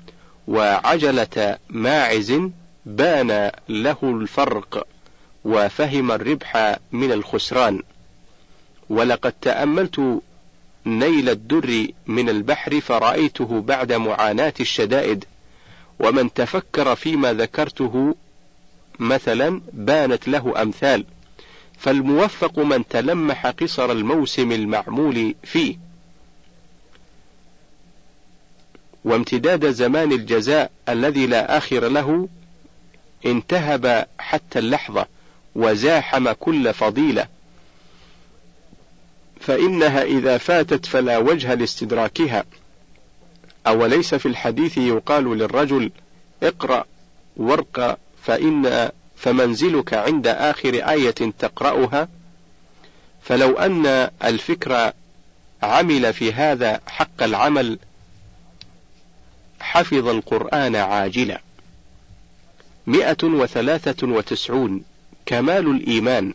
وعجلة 0.48 1.58
ماعز 1.70 2.34
بان 2.86 3.52
له 3.70 3.98
الفرق 4.04 4.88
وفهم 5.46 6.12
الربح 6.12 6.78
من 6.92 7.12
الخسران. 7.12 7.82
ولقد 8.94 9.32
تأملت 9.42 10.22
نيل 10.86 11.30
الدر 11.30 11.88
من 12.08 12.30
البحر 12.30 12.82
فرأيته 12.82 13.62
بعد 13.62 13.94
معاناة 13.94 14.54
الشدائد 14.60 15.26
ومن 16.00 16.34
تفكر 16.34 16.96
فيما 16.96 17.34
ذكرته 17.34 18.16
مثلا 19.00 19.62
بانت 19.74 20.28
له 20.28 20.62
أمثال 20.62 21.06
فالموفق 21.78 22.60
من 22.60 22.88
تلمح 22.88 23.48
قصر 23.48 23.92
الموسم 23.92 24.52
المعمول 24.52 25.36
فيه. 25.44 25.78
وامتداد 29.06 29.72
زمان 29.72 30.12
الجزاء 30.12 30.72
الذي 30.90 31.28
لا 31.28 31.58
آخر 31.58 31.88
له 31.88 32.30
انتهب 33.26 34.08
حتى 34.20 34.60
اللحظة 34.60 35.06
وزاحم 35.56 36.32
كل 36.32 36.74
فضيلة. 36.74 37.28
فإنها 39.44 40.04
إذا 40.04 40.38
فاتت 40.38 40.86
فلا 40.86 41.18
وجه 41.18 41.54
لاستدراكها. 41.54 42.44
أوليس 43.68 44.16
في 44.16 44.26
الحديث 44.26 44.78
يقال 44.78 45.38
للرجل 45.38 45.92
اقرأ 46.44 46.86
وارق 47.38 47.98
فإن 48.24 48.92
فمنزلك 49.16 49.94
عند 49.94 50.28
آخر 50.28 50.74
آية 50.90 51.32
تقرأها؟ 51.40 52.08
فلو 53.24 53.58
أن 53.58 54.10
الفكر 54.24 54.92
عمل 55.64 56.14
في 56.14 56.34
هذا 56.34 56.82
حق 56.88 57.24
العمل 57.24 57.80
حفظ 59.60 60.08
القرآن 60.08 60.76
عاجلا. 60.76 61.42
مئة 62.88 63.24
وثلاثة 63.24 64.08
وتسعون. 64.08 64.84
كمال 65.26 65.68
الإيمان. 65.68 66.34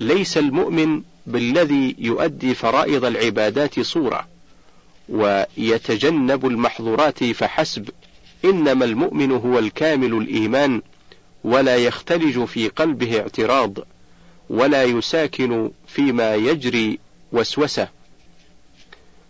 ليس 0.00 0.38
المؤمن 0.38 1.02
بالذي 1.26 1.96
يؤدي 1.98 2.54
فرائض 2.54 3.04
العبادات 3.04 3.80
صورة 3.80 4.28
ويتجنب 5.08 6.46
المحظورات 6.46 7.24
فحسب 7.24 7.88
إنما 8.44 8.84
المؤمن 8.84 9.32
هو 9.32 9.58
الكامل 9.58 10.14
الإيمان 10.14 10.82
ولا 11.44 11.76
يختلج 11.76 12.44
في 12.44 12.68
قلبه 12.68 13.20
اعتراض 13.20 13.78
ولا 14.50 14.84
يساكن 14.84 15.70
فيما 15.86 16.34
يجري 16.34 16.98
وسوسة. 17.32 17.88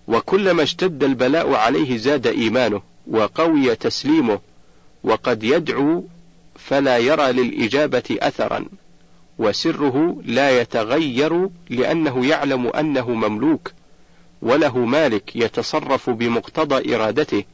وكلما 0.09 0.63
اشتد 0.63 1.05
البلاء 1.05 1.55
عليه 1.55 1.97
زاد 1.97 2.27
إيمانه 2.27 2.83
وقوي 3.07 3.75
تسليمه 3.77 4.41
وقد 5.05 5.45
يدعو 5.45 6.05
فلا 6.57 6.99
يرى 6.99 7.33
للإجابة 7.33 8.03
أثرا. 8.11 8.65
وسره 9.43 10.17
لا 10.25 10.61
يتغير 10.61 11.49
لأنه 11.71 12.27
يعلم 12.27 12.67
أنه 12.67 13.11
مملوك 13.11 13.73
وله 14.43 14.79
مالك 14.79 15.37
يتصرف 15.37 16.11
بمقتضى 16.11 16.95
إرادته. 16.95 17.45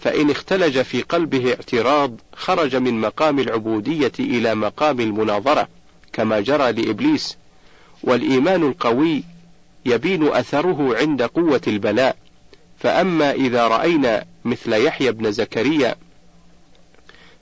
فإن 0.00 0.30
اختلج 0.30 0.82
في 0.82 1.02
قلبه 1.02 1.50
اعتراض 1.50 2.20
خرج 2.36 2.76
من 2.76 3.00
مقام 3.00 3.38
العبودية 3.38 4.12
إلى 4.18 4.54
مقام 4.54 5.00
المناظرة 5.00 5.68
كما 6.12 6.40
جرى 6.40 6.72
لإبليس. 6.72 7.36
والإيمان 8.02 8.62
القوي 8.62 9.22
يبين 9.86 10.28
أثره 10.28 10.96
عند 10.96 11.22
قوة 11.22 11.62
البلاء. 11.66 12.16
فأما 12.78 13.32
إذا 13.32 13.68
رأينا 13.68 14.24
مثل 14.44 14.72
يحيى 14.72 15.12
بن 15.12 15.32
زكريا 15.32 15.96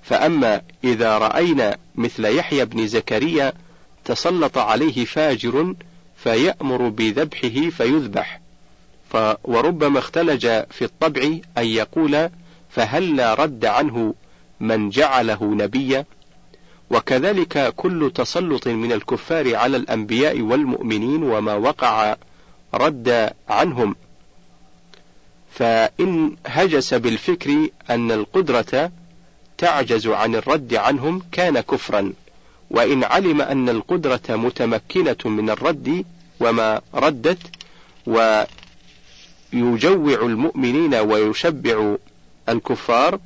فأما 0.03 0.63
إذا 0.85 1.19
رأينا 1.19 1.77
مثل 1.95 2.25
يحيى 2.25 2.65
بن 2.65 2.87
زكريا 2.87 3.53
تسلط 4.05 4.59
عليه 4.59 5.05
فاجر 5.05 5.75
فيأمر 6.17 6.89
بذبحه 6.89 7.71
فيذبح. 7.71 8.41
وربما 9.45 9.99
اختلج 9.99 10.47
في 10.71 10.85
الطبع 10.85 11.23
أن 11.59 11.67
يقول 11.67 12.31
فهلا 12.71 13.35
رد 13.35 13.65
عنه 13.65 14.15
من 14.61 14.91
جعله 14.91 15.45
نبيا؟ 15.45 16.05
وكذلك 16.91 17.75
كل 17.77 18.13
تسلط 18.15 18.69
من 18.69 18.93
الكفار 18.93 19.57
على 19.57 19.77
الأنبياء 19.77 20.41
والمؤمنين 20.41 21.23
وما 21.23 21.55
وقع 21.55 22.17
رد 22.75 23.31
عنهم. 23.49 23.97
فإن 25.51 26.37
هجس 26.47 26.95
بالفكر 26.95 27.69
أن 27.91 28.13
القدرة 28.13 28.91
تعجز 29.59 30.07
عن 30.07 30.35
الرد 30.35 30.75
عنهم 30.75 31.23
كان 31.33 31.61
كفرا. 31.61 32.13
وإن 32.73 33.05
علم 33.05 33.41
أن 33.41 33.69
القدرة 33.69 34.21
متمكنة 34.29 35.17
من 35.25 35.51
الرد 35.51 36.05
وما 36.41 36.81
ردت 36.95 37.39
ويجوع 39.53 40.23
المؤمنين 40.27 40.95
ويشبع 40.95 41.97
الكفار 42.49 43.19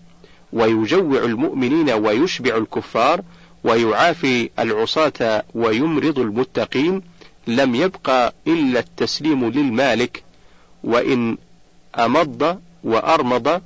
ويجوع 0.53 1.25
المؤمنين 1.25 1.91
ويشبع 1.91 2.57
الكفار 2.57 3.21
ويعافي 3.65 4.51
العصاة 4.59 5.45
ويمرض 5.55 6.19
المتقين 6.19 7.03
لم 7.47 7.75
يبق 7.75 8.11
إلا 8.47 8.81
التسليم 8.81 9.49
للمالك. 9.51 10.23
وإن 10.85 11.39
أمض 11.99 12.61
وأرمض 12.85 13.63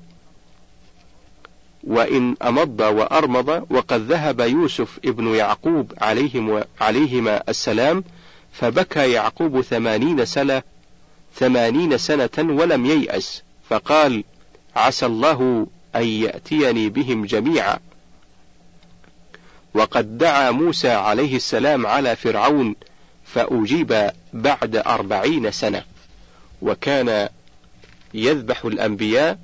وإن 1.85 2.37
أمض 2.43 2.81
وأرمض 2.81 3.67
وقد 3.71 4.01
ذهب 4.01 4.41
يوسف 4.41 4.99
ابن 5.05 5.35
يعقوب 5.35 5.93
عليهم 6.01 6.65
عليهما 6.81 7.43
السلام 7.49 8.05
فبكى 8.53 9.13
يعقوب 9.13 9.61
ثمانين 9.61 10.25
سنة 10.25 10.63
ثمانين 11.35 11.99
سنة 11.99 12.31
ولم 12.39 12.87
ييأس 12.87 13.43
فقال 13.69 14.25
عسى 14.77 15.07
الله 15.07 15.67
أن 15.97 16.05
يأتيني 16.05 16.89
بهم 16.89 17.25
جميعا. 17.25 17.79
وقد 19.75 20.19
دعا 20.19 20.51
موسى 20.51 20.91
عليه 20.91 21.37
السلام 21.37 21.87
على 21.87 22.17
فرعون 22.17 22.77
فأجيب 23.25 24.11
بعد 24.33 24.77
أربعين 24.77 25.51
سنة 25.51 25.85
وكان 26.63 27.29
يذبح 28.15 28.65
الأنبياء 28.65 29.39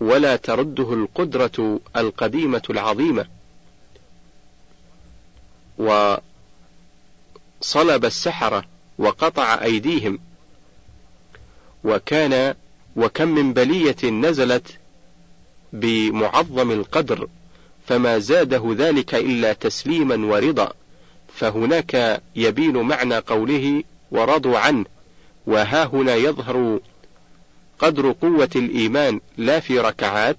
ولا 0.00 0.36
ترده 0.36 0.92
القدرة 0.92 1.80
القديمة 1.96 2.62
العظيمة. 2.70 3.26
وصلب 5.78 6.20
السحرة 8.04 8.64
وقطع 8.98 9.62
أيديهم. 9.62 10.18
وكان 11.84 12.54
وكم 12.96 13.28
من 13.28 13.52
بلية 13.52 14.10
نزلت 14.10 14.78
بمعظم 15.72 16.70
القدر 16.70 17.28
فما 17.86 18.18
زاده 18.18 18.74
ذلك 18.78 19.14
إلا 19.14 19.52
تسليما 19.52 20.26
ورضا. 20.26 20.72
فهناك 21.34 22.22
يبين 22.36 22.76
معنى 22.76 23.16
قوله 23.18 23.82
ورضوا 24.10 24.58
عنه 24.58 24.84
وها 25.46 25.84
هنا 25.84 26.14
يظهر 26.14 26.80
قدر 27.80 28.12
قوة 28.12 28.50
الإيمان 28.56 29.20
لا 29.36 29.60
في 29.60 29.78
ركعات؟ 29.78 30.36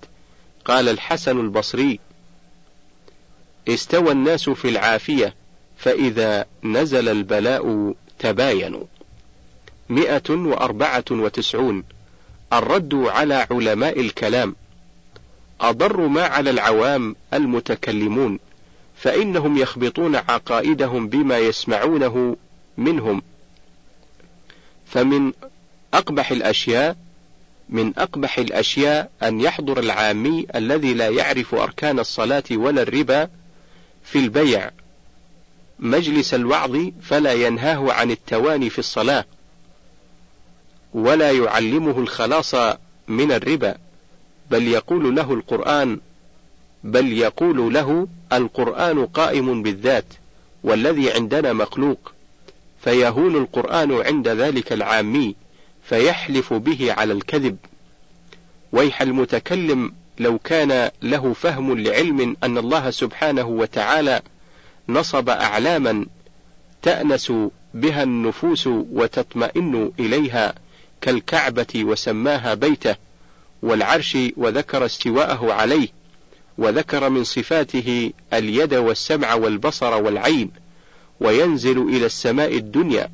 قال 0.66 0.90
الحسن 0.90 1.40
البصري. 1.40 2.00
استوى 3.68 4.12
الناس 4.12 4.50
في 4.50 4.70
العافية 4.70 5.36
فإذا 5.78 6.46
نزل 6.64 7.10
البلاء 7.10 7.94
تباينوا. 8.20 8.84
مئة 9.90 10.30
وأربعة 10.30 11.06
وتسعون. 11.12 11.84
الرد 12.54 12.96
على 12.96 13.48
علماء 13.52 14.00
الكلام. 14.00 14.56
أضر 15.62 16.08
ما 16.08 16.24
على 16.24 16.50
العوام 16.50 17.16
المتكلمون 17.34 18.40
فإنهم 18.98 19.58
يخبطون 19.58 20.16
عقائدهم 20.16 21.08
بما 21.08 21.38
يسمعونه 21.38 22.38
منهم. 22.78 23.22
فمن 24.86 25.32
أقبح 25.94 26.32
الأشياء 26.32 26.98
من 27.72 27.94
أقبح 27.98 28.38
الأشياء 28.38 29.12
أن 29.24 29.42
يحضر 29.42 29.80
العامي 29.80 30.48
الذي 30.56 30.94
لا 30.94 31.10
يعرف 31.10 31.56
أركان 31.56 32.00
الصلاة 32.00 32.44
ولا 32.52 32.82
الربا 32.82 33.30
في 34.04 34.20
البيع. 34.20 34.72
مجلس 35.80 36.34
الوعظ 36.34 36.78
فلا 37.02 37.34
ينهاه 37.34 37.92
عن 37.92 38.12
التواني 38.12 38.70
في 38.70 38.80
الصلاة 38.80 39.26
ولا 40.94 41.32
يعلمه 41.32 42.00
الخلاص 42.00 42.56
من 43.08 43.32
الربا 43.32 43.76
بل 44.52 44.68
يقول 44.68 45.16
له 45.16 45.34
القرآن 45.34 46.00
بل 46.84 47.14
يقول 47.14 47.74
له 47.74 48.08
القرآن 48.34 49.06
قائم 49.06 49.64
بالذات 49.64 50.06
والذي 50.64 51.12
عندنا 51.12 51.54
مخلوق 51.54 52.12
فيهون 52.84 53.36
القرآن 53.36 53.92
عند 53.92 54.28
ذلك 54.28 54.74
العامي. 54.74 55.36
فيحلف 55.92 56.54
به 56.54 56.94
على 56.94 57.14
الكذب. 57.14 57.58
ويح 58.72 59.02
المتكلم 59.02 59.94
لو 60.20 60.38
كان 60.38 60.92
له 61.02 61.34
فهم 61.34 61.80
لعلم 61.80 62.36
أن 62.44 62.58
الله 62.58 62.92
سبحانه 62.92 63.48
وتعالى 63.48 64.22
نصب 64.90 65.30
أعلاما 65.30 66.06
تأنس 66.82 67.34
بها 67.74 68.04
النفوس 68.04 68.68
وتطمئن 68.68 69.92
إليها 70.00 70.56
كالكعبة 71.02 71.68
وسماها 71.76 72.54
بيته 72.54 72.96
والعرش 73.62 74.18
وذكر 74.38 74.86
استواءه 74.86 75.54
عليه 75.54 75.88
وذكر 76.58 77.10
من 77.10 77.24
صفاته 77.24 78.12
اليد 78.34 78.74
والسمع 78.74 79.34
والبصر 79.34 80.02
والعين 80.02 80.52
وينزل 81.20 81.82
إلى 81.82 82.06
السماء 82.06 82.58
الدنيا 82.58 83.10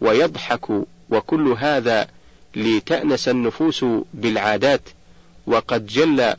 ويضحك 0.00 0.70
وكل 1.10 1.48
هذا 1.58 2.08
لتأنس 2.56 3.28
النفوس 3.28 3.84
بالعادات 4.14 4.80
وقد 5.46 5.86
جل 5.86 6.34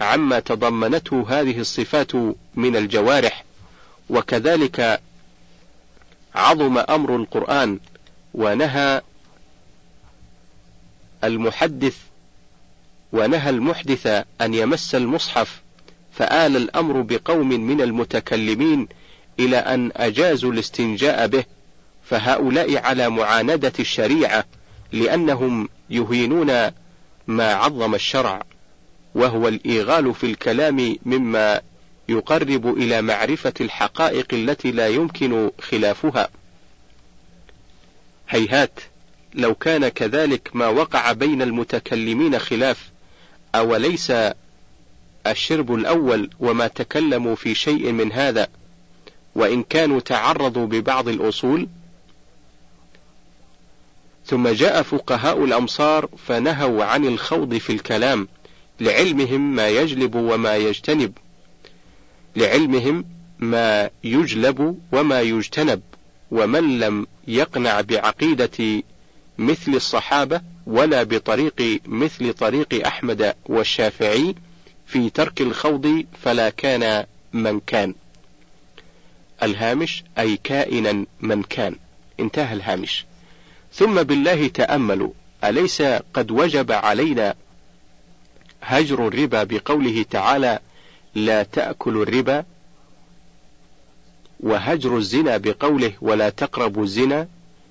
عما 0.00 0.40
تضمنته 0.40 1.26
هذه 1.28 1.60
الصفات 1.60 2.14
من 2.54 2.76
الجوارح 2.76 3.44
وكذلك 4.10 5.00
عظم 6.34 6.78
أمر 6.78 7.16
القرآن 7.16 7.78
ونهى 8.34 9.02
المحدث 11.24 11.96
ونهى 13.12 13.50
المحدث 13.50 14.24
أن 14.40 14.54
يمس 14.54 14.94
المصحف 14.94 15.62
فآل 16.12 16.56
الأمر 16.56 17.00
بقوم 17.00 17.48
من 17.48 17.80
المتكلمين 17.80 18.88
إلى 19.40 19.56
أن 19.56 19.92
أجازوا 19.96 20.52
الاستنجاء 20.52 21.26
به 21.26 21.44
فهؤلاء 22.04 22.76
على 22.76 23.10
معاندة 23.10 23.72
الشريعة. 23.80 24.44
لأنهم 24.94 25.68
يهينون 25.90 26.70
ما 27.26 27.54
عظم 27.54 27.94
الشرع 27.94 28.42
وهو 29.14 29.48
الإيغال 29.48 30.14
في 30.14 30.26
الكلام 30.26 30.96
مما 31.06 31.60
يقرب 32.08 32.66
إلى 32.76 33.02
معرفة 33.02 33.52
الحقائق 33.60 34.26
التي 34.34 34.70
لا 34.70 34.88
يمكن 34.88 35.50
خلافها. 35.60 36.28
هيهات 38.28 38.80
لو 39.34 39.54
كان 39.54 39.88
كذلك 39.88 40.50
ما 40.54 40.68
وقع 40.68 41.12
بين 41.12 41.42
المتكلمين 41.42 42.38
خلاف 42.38 42.90
أوليس 43.54 44.12
الشرب 45.26 45.74
الأول 45.74 46.30
وما 46.40 46.66
تكلموا 46.66 47.34
في 47.34 47.54
شيء 47.54 47.92
من 47.92 48.12
هذا؟ 48.12 48.48
وإن 49.34 49.62
كانوا 49.62 50.00
تعرضوا 50.00 50.66
ببعض 50.66 51.08
الأصول 51.08 51.68
ثم 54.26 54.48
جاء 54.48 54.82
فقهاء 54.82 55.44
الأمصار 55.44 56.08
فنهوا 56.26 56.84
عن 56.84 57.04
الخوض 57.04 57.54
في 57.54 57.72
الكلام 57.72 58.28
لعلمهم 58.80 59.54
ما 59.54 59.68
يجلب 59.68 60.14
وما 60.14 60.56
يجتنب. 60.56 61.12
لعلمهم 62.36 63.04
ما 63.38 63.90
يجلب 64.04 64.78
وما 64.92 65.20
يجتنب 65.20 65.80
ومن 66.30 66.78
لم 66.78 67.06
يقنع 67.28 67.80
بعقيدة 67.80 68.82
مثل 69.38 69.74
الصحابة 69.74 70.40
ولا 70.66 71.02
بطريق 71.02 71.80
مثل 71.86 72.32
طريق 72.32 72.86
أحمد 72.86 73.34
والشافعي 73.46 74.34
في 74.86 75.10
ترك 75.10 75.40
الخوض 75.40 76.04
فلا 76.22 76.50
كان 76.50 77.06
من 77.32 77.60
كان. 77.60 77.94
الهامش 79.42 80.04
أي 80.18 80.38
كائنا 80.44 81.06
من 81.20 81.42
كان. 81.42 81.76
انتهى 82.20 82.54
الهامش. 82.54 83.04
ثم 83.74 84.02
بالله 84.02 84.48
تأملوا. 84.48 85.10
أليس 85.44 85.82
قد 86.14 86.30
وجب 86.30 86.72
علينا 86.72 87.34
هجر 88.62 89.08
الربا 89.08 89.42
بقوله 89.42 90.04
تعالى 90.10 90.58
لا 91.14 91.42
تأكلوا 91.42 92.02
الربا 92.02 92.44
وهجر 94.40 94.96
الزنا 94.96 95.36
بقوله 95.36 95.92
ولا 96.00 96.30
تقربوا 96.30 96.82
الزنا؟ 96.84 97.28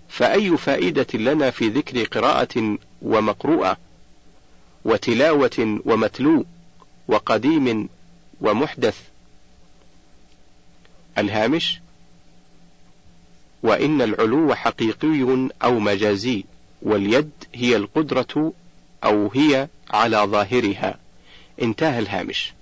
فأي 0.10 0.58
فائدة 0.58 1.08
لنا 1.14 1.52
في 1.52 1.68
ذكر 1.68 2.04
قراءة 2.04 2.78
ومقروءة 3.02 3.78
وتلاوة 4.86 5.80
ومتلو 5.86 6.46
وقديم 7.08 7.90
ومحدث؟ 8.42 8.98
الهامش 11.18 11.83
وإن 13.64 14.02
العلو 14.02 14.56
حقيقي 14.56 15.50
أو 15.64 15.80
مجازي 15.80 16.46
واليد 16.82 17.32
هي 17.54 17.76
القدرة 17.76 18.54
أو 19.04 19.32
هي 19.34 19.68
على 19.90 20.18
ظاهرها. 20.18 21.00
انتهى 21.62 22.00
الهامش. 22.00 22.54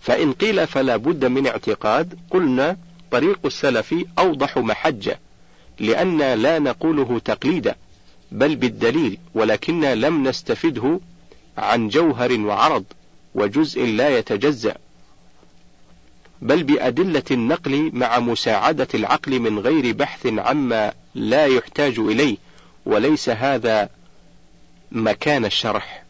فإن 0.00 0.32
قيل 0.32 0.66
فلا 0.66 0.96
بد 0.96 1.24
من 1.24 1.46
اعتقاد 1.46 2.18
قلنا 2.30 2.76
طريق 3.10 3.38
السلف 3.44 3.94
أوضح 4.18 4.58
محجة 4.58 5.18
لأن 5.78 6.18
لا 6.18 6.58
نقوله 6.58 7.18
تقليدا 7.24 7.74
بل 8.32 8.56
بالدليل 8.56 9.18
ولكن 9.34 9.80
لم 9.80 10.28
نستفده 10.28 11.00
عن 11.58 11.88
جوهر 11.88 12.40
وعرض 12.40 12.84
وجزء 13.34 13.86
لا 13.86 14.18
يتجزأ. 14.18 14.76
بل 16.42 16.62
بأدلة 16.62 17.22
النقل 17.30 17.90
مع 17.94 18.18
مساعدة 18.18 18.88
العقل 18.94 19.40
من 19.40 19.58
غير 19.58 19.92
بحث 19.92 20.26
عما 20.26 20.92
لا 21.14 21.46
يحتاج 21.46 21.98
إليه 21.98 22.36
وليس 22.86 23.28
هذا 23.28 23.88
مكان 24.92 25.44
الشرح. 25.44 26.04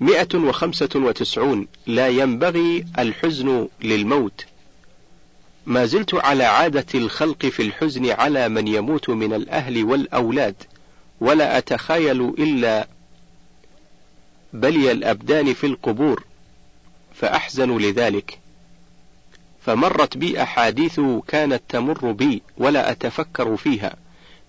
مئة 0.00 0.38
وخمسة 0.38 0.88
وتسعون. 0.94 1.68
لا 1.86 2.08
ينبغي 2.08 2.86
الحزن 2.98 3.68
للموت. 3.82 4.44
ما 5.66 5.86
زلت 5.86 6.14
على 6.14 6.44
عادة 6.44 6.86
الخلق 6.94 7.46
في 7.46 7.62
الحزن 7.62 8.10
على 8.10 8.48
من 8.48 8.68
يموت 8.68 9.10
من 9.10 9.32
الأهل 9.32 9.84
والأولاد 9.84 10.54
ولا 11.20 11.58
أتخيل 11.58 12.20
إلا 12.38 12.88
بلي 14.52 14.92
الأبدان 14.92 15.54
في 15.54 15.66
القبور 15.66 16.24
فأحزن 17.14 17.78
لذلك. 17.78 18.39
فمرت 19.60 20.16
بي 20.16 20.42
أحاديث 20.42 21.00
كانت 21.28 21.62
تمر 21.68 22.12
بي 22.12 22.42
ولا 22.58 22.90
أتفكر 22.90 23.56
فيها. 23.56 23.96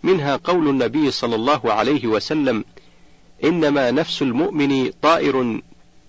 منها 0.03 0.35
قول 0.35 0.69
النبي 0.69 1.11
صلى 1.11 1.35
الله 1.35 1.73
عليه 1.73 2.07
وسلم 2.07 2.65
إنما 3.43 3.91
نفس 3.91 4.21
المؤمن 4.21 4.91
طائر 5.01 5.61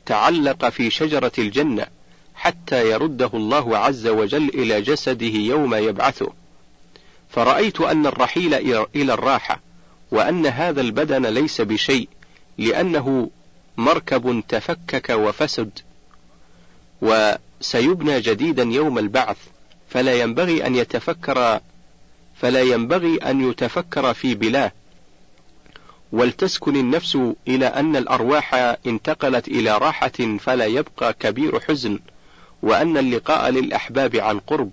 تعلق 0.06 0.68
في 0.68 0.90
شجرة 0.90 1.32
الجنة 1.38 1.86
حتى 2.34 2.90
يرده 2.90 3.30
الله 3.34 3.78
عز 3.78 4.06
وجل 4.06 4.48
إلى 4.48 4.80
جسده 4.80 5.26
يوم 5.26 5.74
يبعثه. 5.74 6.32
فرأيت 7.30 7.80
أن 7.80 8.06
الرحيل 8.06 8.54
إلى 8.96 9.14
الراحة 9.14 9.60
وأن 10.10 10.46
هذا 10.46 10.80
البدن 10.80 11.26
ليس 11.26 11.60
بشيء 11.60 12.08
لأنه 12.58 13.30
مركب 13.76 14.42
تفكك 14.48 15.10
وفسد. 15.10 15.78
وسيبنى 17.62 18.20
جديدا 18.20 18.62
يوم 18.62 18.98
البعث 18.98 19.36
فلا 19.88 20.20
ينبغي 20.20 20.66
أن 20.66 20.74
يتفكر 20.74 21.60
فلا 22.36 22.62
ينبغي 22.62 23.16
أن 23.16 23.50
يتفكر 23.50 24.14
في 24.14 24.34
بلاه. 24.34 24.72
ولتسكن 26.12 26.76
النفس 26.76 27.18
إلى 27.48 27.66
أن 27.66 27.96
الأرواح 27.96 28.54
انتقلت 28.86 29.48
إلى 29.48 29.78
راحة 29.78 30.36
فلا 30.40 30.66
يبقى 30.66 31.12
كبير 31.12 31.60
حزن 31.60 31.98
وأن 32.62 32.96
اللقاء 32.98 33.50
للأحباب 33.50 34.16
عن 34.16 34.38
قرب 34.38 34.70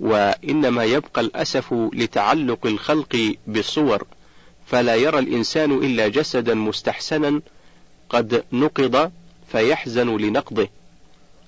وإنما 0.00 0.84
يبقى 0.84 1.20
الأسف 1.20 1.74
لتعلق 1.92 2.66
الخلق 2.66 3.34
بالصور. 3.46 4.06
فلا 4.66 4.94
يرى 4.94 5.18
الإنسان 5.18 5.72
إلا 5.72 6.08
جسدا 6.08 6.54
مستحسنا 6.54 7.40
قد 8.08 8.44
نقض 8.52 9.12
فيحزن 9.52 10.16
لنقضه. 10.16 10.79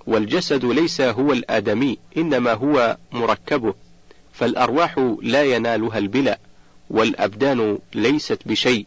والجسد 0.07 0.65
ليس 0.65 1.01
هو 1.01 1.33
الآدمي 1.33 1.99
إنما 2.17 2.53
هو 2.53 2.97
مركبه 3.13 3.75
فالأرواح 4.33 5.17
لا 5.23 5.43
ينالها 5.43 5.99
البلاء 5.99 6.41
والأبدان 6.91 7.79
ليست 7.95 8.39
بشيء. 8.47 8.87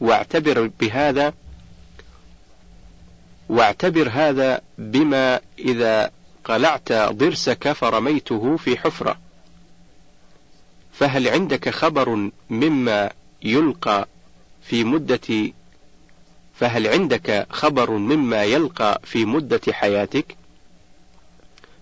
واعتبر 0.00 0.70
بهذا 0.80 1.34
واعتبر 3.48 4.08
هذا 4.12 4.60
بما 4.78 5.40
إذا 5.58 6.10
قلعت 6.44 6.92
ضرسك 6.92 7.72
فرميته 7.72 8.56
في 8.56 8.76
حفرة. 8.76 9.18
فهل 10.92 11.28
عندك 11.28 11.68
خبر 11.68 12.30
مما 12.50 13.10
يلقى 13.42 14.08
في 14.62 14.84
مدة 14.84 15.52
فهل 16.54 16.86
عندك 16.86 17.46
خبر 17.50 17.90
مما 17.90 18.44
يلقى 18.44 19.00
في 19.04 19.24
مدة 19.24 19.60
حياتك؟ 19.70 20.36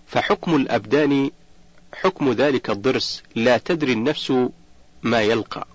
فحكم 0.07 0.55
الأبدان 0.55 1.29
حكم 1.93 2.31
ذلك 2.31 2.69
الضرس 2.69 3.23
لا 3.35 3.57
تدري 3.57 3.93
النفس 3.93 4.33
ما 5.03 5.21
يلقى. 5.21 5.67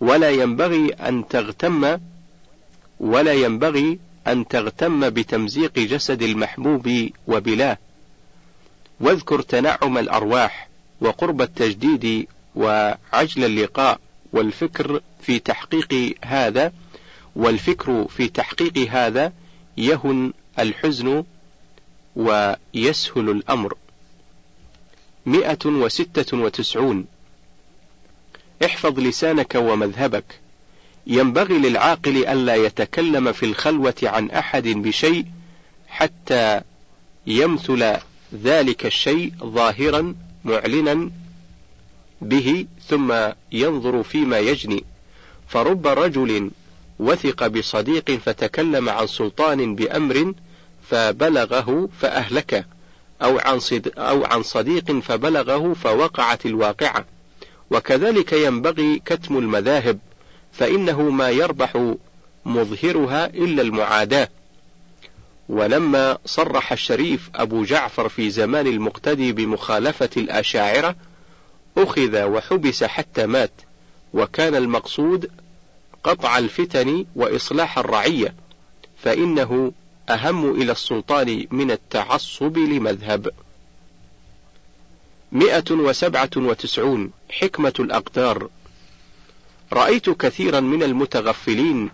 ولا 0.00 0.30
ينبغي 0.30 0.88
أن 0.88 1.28
تغتم 1.28 1.98
ولا 3.00 3.32
ينبغي 3.32 3.98
أن 4.26 4.48
تغتم 4.48 5.10
بتمزيق 5.10 5.78
جسد 5.78 6.22
المحبوب 6.22 7.10
وبلاه 7.26 7.78
واذكر 9.00 9.40
تنعم 9.40 9.98
الأرواح 9.98 10.68
وقرب 11.00 11.42
التجديد 11.42 12.26
وعجل 12.54 13.44
اللقاء 13.44 14.00
والفكر 14.32 15.00
في 15.22 15.38
تحقيق 15.38 16.14
هذا. 16.24 16.72
والفكر 17.38 18.06
في 18.08 18.28
تحقيق 18.28 18.78
هذا 18.90 19.32
يهن 19.76 20.32
الحزن 20.58 21.24
ويسهل 22.16 23.30
الأمر. 23.30 23.74
مئة 25.26 25.66
وستة 25.66 26.38
وتسعون. 26.38 27.06
احفظ 28.64 29.00
لسانك 29.00 29.54
ومذهبك. 29.54 30.40
ينبغي 31.06 31.58
للعاقل 31.58 32.26
ألا 32.26 32.54
يتكلم 32.54 33.32
في 33.32 33.46
الخلوة 33.46 33.94
عن 34.02 34.30
أحد 34.30 34.68
بشيء 34.68 35.24
حتى 35.88 36.60
يمثل 37.26 37.96
ذلك 38.34 38.86
الشيء 38.86 39.32
ظاهرا 39.44 40.14
معلنا 40.44 41.10
به 42.20 42.66
ثم 42.88 43.14
ينظر 43.52 44.02
فيما 44.02 44.38
يجني. 44.38 44.84
فرب 45.48 45.86
رجل 45.86 46.50
وثق 46.98 47.46
بصديق 47.46 48.10
فتكلم 48.10 48.88
عن 48.88 49.06
سلطان 49.06 49.74
بأمر 49.74 50.34
فبلغه 50.90 51.88
فأهلكه 52.00 52.64
أو 53.22 53.38
عن, 53.38 53.60
أو 53.98 54.24
عن 54.24 54.42
صديق 54.42 54.98
فبلغه 54.98 55.74
فوقعت 55.74 56.46
الواقعة. 56.46 57.04
وكذلك 57.70 58.32
ينبغي 58.32 59.02
كتم 59.04 59.38
المذاهب 59.38 59.98
فإنه 60.52 61.02
ما 61.02 61.30
يربح 61.30 61.94
مظهرها 62.44 63.26
إلا 63.26 63.62
المعاداة. 63.62 64.28
ولما 65.48 66.18
صرح 66.26 66.72
الشريف 66.72 67.30
أبو 67.34 67.64
جعفر 67.64 68.08
في 68.08 68.30
زمان 68.30 68.66
المقتدي 68.66 69.32
بمخالفة 69.32 70.10
الأشاعرة 70.16 70.96
أخذ 71.78 72.22
وحبس 72.22 72.84
حتى 72.84 73.26
مات 73.26 73.52
وكان 74.14 74.54
المقصود 74.54 75.30
قطع 76.08 76.38
الفتن 76.38 77.06
وإصلاح 77.16 77.78
الرعية 77.78 78.34
فإنه 79.02 79.72
أهم 80.10 80.62
إلى 80.62 80.72
السلطان 80.72 81.46
من 81.50 81.70
التعصب 81.70 82.58
لمذهب. 82.58 83.30
مئة 85.32 85.70
وسبعة 85.70 86.30
وتسعون 86.36 87.10
حكمة 87.30 87.72
الأقدار. 87.80 88.48
رأيت 89.72 90.10
كثيرا 90.10 90.60
من 90.60 90.82
المتغفلين 90.82 91.90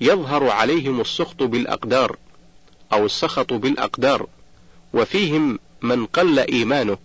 يظهر 0.00 0.48
عليهم 0.50 1.00
السخط 1.00 1.42
بالأقدار 1.42 2.16
أو 2.92 3.06
السخط 3.06 3.52
بالأقدار 3.52 4.26
وفيهم 4.92 5.58
من 5.82 6.06
قل 6.06 6.38
إيمانه 6.38 6.98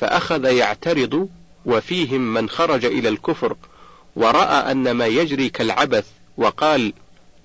فأخذ 0.00 0.44
يعترض 0.44 1.28
وفيهم 1.66 2.34
من 2.34 2.48
خرج 2.48 2.84
إلى 2.84 3.08
الكفر 3.08 3.56
ورأى 4.16 4.72
أن 4.72 4.90
ما 4.90 5.06
يجري 5.06 5.48
كالعبث 5.48 6.06
وقال 6.36 6.92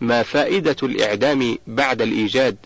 ما 0.01 0.23
فائدة 0.23 0.75
الإعدام 0.83 1.57
بعد 1.67 2.01
الإيجاد 2.01 2.57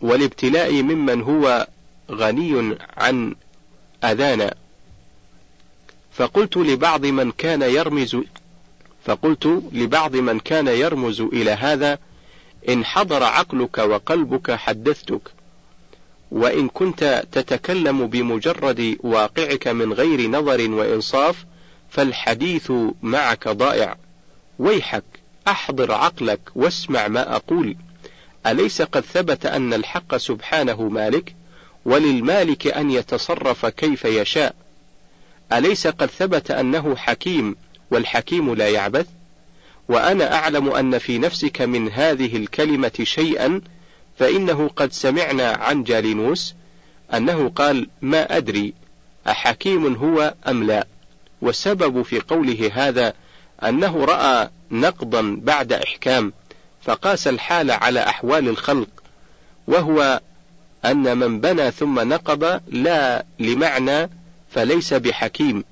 والابتلاء 0.00 0.82
ممن 0.82 1.22
هو 1.22 1.66
غني 2.10 2.76
عن 2.96 3.34
أذانا. 4.04 4.54
فقلت 6.12 6.56
لبعض 6.56 7.06
من 7.06 7.30
كان 7.32 7.62
يرمز 7.62 8.16
فقلت 9.04 9.62
لبعض 9.72 10.16
من 10.16 10.40
كان 10.40 10.68
يرمز 10.68 11.20
إلى 11.20 11.50
هذا 11.50 11.98
إن 12.68 12.84
حضر 12.84 13.22
عقلك 13.22 13.78
وقلبك 13.78 14.52
حدثتك 14.52 15.20
وإن 16.30 16.68
كنت 16.68 17.24
تتكلم 17.32 18.06
بمجرد 18.06 18.96
واقعك 19.00 19.68
من 19.68 19.92
غير 19.92 20.30
نظر 20.30 20.70
وإنصاف 20.70 21.44
فالحديث 21.90 22.72
معك 23.02 23.48
ضائع. 23.48 23.96
ويحك 24.58 25.04
أحضر 25.48 25.92
عقلك 25.92 26.40
واسمع 26.54 27.08
ما 27.08 27.36
أقول. 27.36 27.76
أليس 28.46 28.82
قد 28.82 29.00
ثبت 29.00 29.46
أن 29.46 29.74
الحق 29.74 30.16
سبحانه 30.16 30.88
مالك؟ 30.88 31.34
وللمالك 31.84 32.66
أن 32.66 32.90
يتصرف 32.90 33.66
كيف 33.66 34.04
يشاء. 34.04 34.54
أليس 35.52 35.86
قد 35.86 36.06
ثبت 36.06 36.50
أنه 36.50 36.96
حكيم 36.96 37.56
والحكيم 37.90 38.54
لا 38.54 38.68
يعبث؟ 38.68 39.06
وأنا 39.88 40.34
أعلم 40.34 40.70
أن 40.70 40.98
في 40.98 41.18
نفسك 41.18 41.62
من 41.62 41.90
هذه 41.90 42.36
الكلمة 42.36 42.92
شيئا 43.02 43.60
فإنه 44.18 44.68
قد 44.68 44.92
سمعنا 44.92 45.50
عن 45.50 45.84
جالينوس 45.84 46.54
أنه 47.14 47.48
قال 47.48 47.88
ما 48.02 48.36
أدري 48.36 48.74
أحكيم 49.28 49.94
هو 49.94 50.34
أم 50.48 50.64
لا؟ 50.64 50.86
والسبب 51.42 52.02
في 52.02 52.20
قوله 52.20 52.70
هذا 52.74 53.12
أنه 53.62 54.04
رأى 54.04 54.50
نقضا 54.70 55.38
بعد 55.42 55.72
إحكام 55.72 56.32
فقاس 56.82 57.28
الحال 57.28 57.70
على 57.70 58.00
أحوال 58.00 58.48
الخلق 58.48 58.88
وهو 59.66 60.20
أن 60.84 61.18
من 61.18 61.40
بنى 61.40 61.70
ثم 61.70 62.00
نقض 62.00 62.60
لا 62.68 63.24
لمعنى 63.38 64.10
فليس 64.50 64.94
بحكيم 64.94 65.64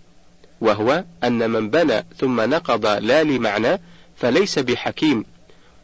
وهو 0.60 1.04
أن 1.24 1.50
من 1.50 1.70
بنى 1.70 2.04
ثم 2.18 2.40
نقض 2.40 2.86
لا 2.86 3.22
لمعنى 3.22 3.80
فليس 4.16 4.58
بحكيم. 4.58 5.24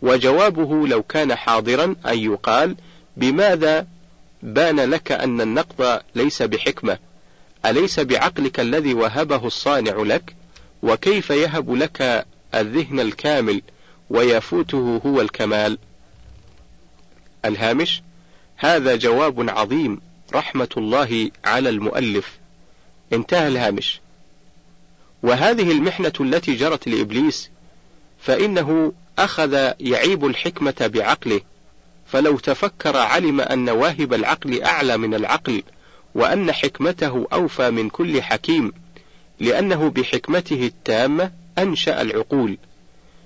وجوابه 0.03 0.87
لو 0.89 1.03
كان 1.03 1.35
حاضرا 1.35 1.97
أن 2.07 2.19
يقال 2.19 2.77
بماذا 3.17 3.87
بان 4.43 4.81
لك 4.81 5.13
أن 5.13 5.41
النقض 5.41 6.01
ليس 6.15 6.43
بحكمة؟ 6.43 6.99
أليس 7.67 8.01
بعقلك 8.01 8.61
الذي 8.61 8.95
وهبه 8.95 9.47
الصانع 9.47 9.97
لك؟ 9.97 10.35
وكيف 10.83 11.31
يهب 11.31 11.75
لك 11.75 12.27
الذهن 12.55 13.01
الكامل 13.01 13.63
ويفوته 14.11 15.01
هو 15.07 15.21
الكمال؟ 15.21 15.79
الهامش 17.45 18.03
هذا 18.57 18.97
جواب 18.97 19.51
عظيم 19.51 20.01
رحمة 20.35 20.69
الله 20.77 21.31
على 21.45 21.69
المؤلف. 21.69 22.39
انتهى 23.13 23.49
الهامش. 23.49 24.01
وهذه 25.23 25.71
المحنة 25.71 26.13
التي 26.21 26.55
جرت 26.55 26.89
لإبليس 26.89 27.51
فإنه 28.21 28.93
أخذ 29.19 29.73
يعيب 29.81 30.27
الحكمة 30.27 30.91
بعقله 30.95 31.41
فلو 32.07 32.39
تفكر 32.39 32.97
علم 32.97 33.41
أن 33.41 33.71
واهب 33.71 34.15
العقل 34.15 34.63
أعلى 34.63 34.97
من 34.97 35.15
العقل 35.15 35.63
وأن 36.15 36.53
حكمته 36.53 37.27
أوفى 37.33 37.71
من 37.71 37.89
كل 37.89 38.23
حكيم 38.23 38.73
لأنه 39.41 39.91
بحكمته 39.91 40.67
التامة 40.67 41.31
أنشأ 41.59 42.03
العقول. 42.03 42.59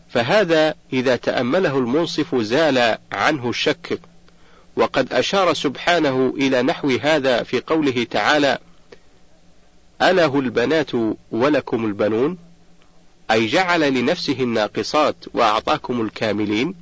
فهذا 0.09 0.75
إذا 0.93 1.17
تأمله 1.17 1.79
المنصف 1.79 2.35
زال 2.35 2.99
عنه 3.13 3.49
الشك. 3.49 4.01
وقد 4.77 5.13
أشار 5.13 5.55
سبحانه 5.55 6.35
إلى 6.37 6.63
نحو 6.63 6.99
هذا 7.03 7.43
في 7.43 7.61
قوله 7.61 8.07
تعالى 8.11 8.59
أله 10.03 10.41
البنات 10.41 10.91
ولكم 11.31 11.85
البنون؟ 11.85 12.39
أي 13.31 13.47
جعل 13.47 13.95
لنفسه 13.95 14.37
الناقصات 14.41 15.17
وأعطاكم 15.35 16.01
الكاملين؟ 16.01 16.75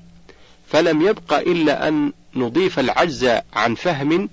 فلم 0.69 1.03
يبق 1.03 1.33
إلا 1.33 1.89
أن 1.89 2.13
نضيف 2.37 2.79
العجز 2.79 3.31
عن 3.53 3.75
فهم 3.75 4.29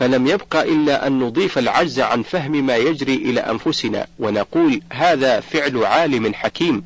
فلم 0.00 0.26
يبق 0.26 0.56
إلا 0.56 1.06
أن 1.06 1.18
نضيف 1.18 1.58
العجز 1.58 2.00
عن 2.00 2.22
فهم 2.22 2.66
ما 2.66 2.76
يجري 2.76 3.14
إلى 3.14 3.40
أنفسنا 3.40 4.06
ونقول 4.18 4.80
هذا 4.92 5.40
فعل 5.40 5.84
عالم 5.84 6.34
حكيم 6.34 6.84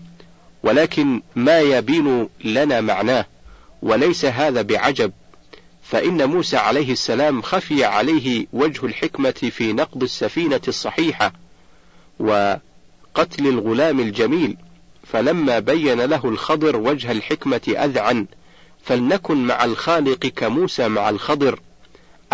ولكن 0.63 1.23
ما 1.37 1.61
يبين 1.61 2.29
لنا 2.45 2.81
معناه 2.81 3.27
وليس 3.83 4.25
هذا 4.25 4.63
بعجب. 4.63 5.13
فإن 5.83 6.29
موسى 6.29 6.57
عليه 6.57 6.93
السلام 6.93 7.43
خفي 7.43 7.85
عليه 7.85 8.47
وجه 8.53 8.87
الحكمة 8.87 9.51
في 9.51 9.73
نقض 9.73 10.03
السفينة 10.03 10.61
الصحيحة 10.69 11.33
وقتل 12.19 13.47
الغلام 13.47 14.01
الجميل 14.01 14.57
فلما 15.07 15.59
بين 15.59 16.01
له 16.01 16.21
الخضر 16.25 16.77
وجه 16.77 17.13
الحكمة 17.13 17.75
أذعن 17.79 18.27
فلنكن 18.85 19.37
مع 19.37 19.65
الخالق 19.65 20.27
كموسى 20.27 20.89
مع 20.89 21.09
الخضر. 21.11 21.61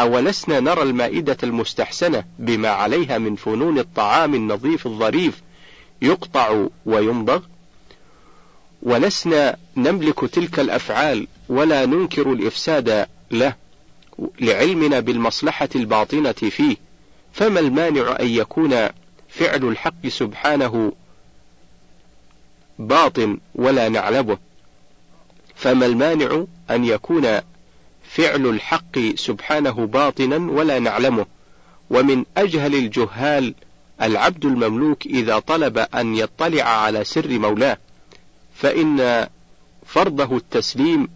أولسنا 0.00 0.60
نرى 0.60 0.82
المائدة 0.82 1.36
المستحسنة 1.42 2.24
بما 2.38 2.68
عليها 2.68 3.18
من 3.18 3.36
فنون 3.36 3.78
الطعام 3.78 4.34
النظيف 4.34 4.86
الظريف 4.86 5.42
يقطع 6.02 6.66
ويمضغ 6.86 7.42
ولسنا 8.82 9.56
نملك 9.76 10.20
تلك 10.20 10.60
الأفعال 10.60 11.26
ولا 11.48 11.86
ننكر 11.86 12.32
الإفساد 12.32 13.06
له 13.30 13.54
لعلمنا 14.40 15.00
بالمصلحة 15.00 15.68
الباطنة 15.76 16.32
فيه. 16.32 16.76
فما 17.32 17.60
المانع 17.60 18.16
أن 18.20 18.28
يكون 18.28 18.88
فعل 19.28 19.64
الحق 19.64 20.06
سبحانه 20.08 20.92
باطن 22.78 23.38
ولا 23.54 23.88
نعلمه؟ 23.88 24.38
فما 25.54 25.86
المانع 25.86 26.44
أن 26.70 26.84
يكون 26.84 27.40
فعل 28.20 28.46
الحق 28.46 28.98
سبحانه 29.14 29.86
باطنا 29.86 30.36
ولا 30.36 30.78
نعلمه. 30.78 31.26
ومن 31.90 32.24
أجهل 32.36 32.74
الجهال 32.74 33.54
العبد 34.02 34.44
المملوك 34.44 35.06
إذا 35.06 35.38
طلب 35.38 35.78
أن 35.78 36.14
يطلع 36.14 36.62
على 36.62 37.04
سر 37.04 37.38
مولاه 37.38 37.78
فإن 38.54 39.28
فرضه 39.86 40.36
التسليم 40.36 41.08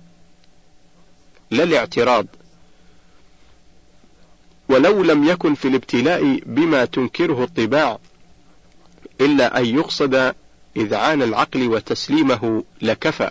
لا 1.50 1.62
الاعتراض 1.62 2.26
ولو 4.68 5.02
لم 5.02 5.24
يكن 5.24 5.54
في 5.54 5.68
الابتلاء 5.68 6.40
بما 6.46 6.84
تنكره 6.84 7.44
الطباع 7.44 7.98
إلا 9.20 9.58
أن 9.58 9.66
يقصد 9.66 10.34
إذعان 10.76 11.22
العقل 11.22 11.68
وتسليمه 11.68 12.64
لكفى. 12.82 13.30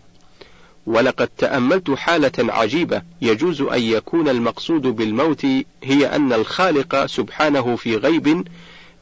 ولقد 0.86 1.30
تأملت 1.38 1.92
حالة 1.92 2.32
عجيبة 2.40 3.02
يجوز 3.22 3.62
أن 3.62 3.82
يكون 3.82 4.30
المقصود 4.30 4.82
بالموت 4.82 5.46
هي 5.84 6.16
أن 6.16 6.34
الخالق 6.34 7.06
سبحانه 7.06 7.76
في 7.76 7.96
غيب 7.96 8.48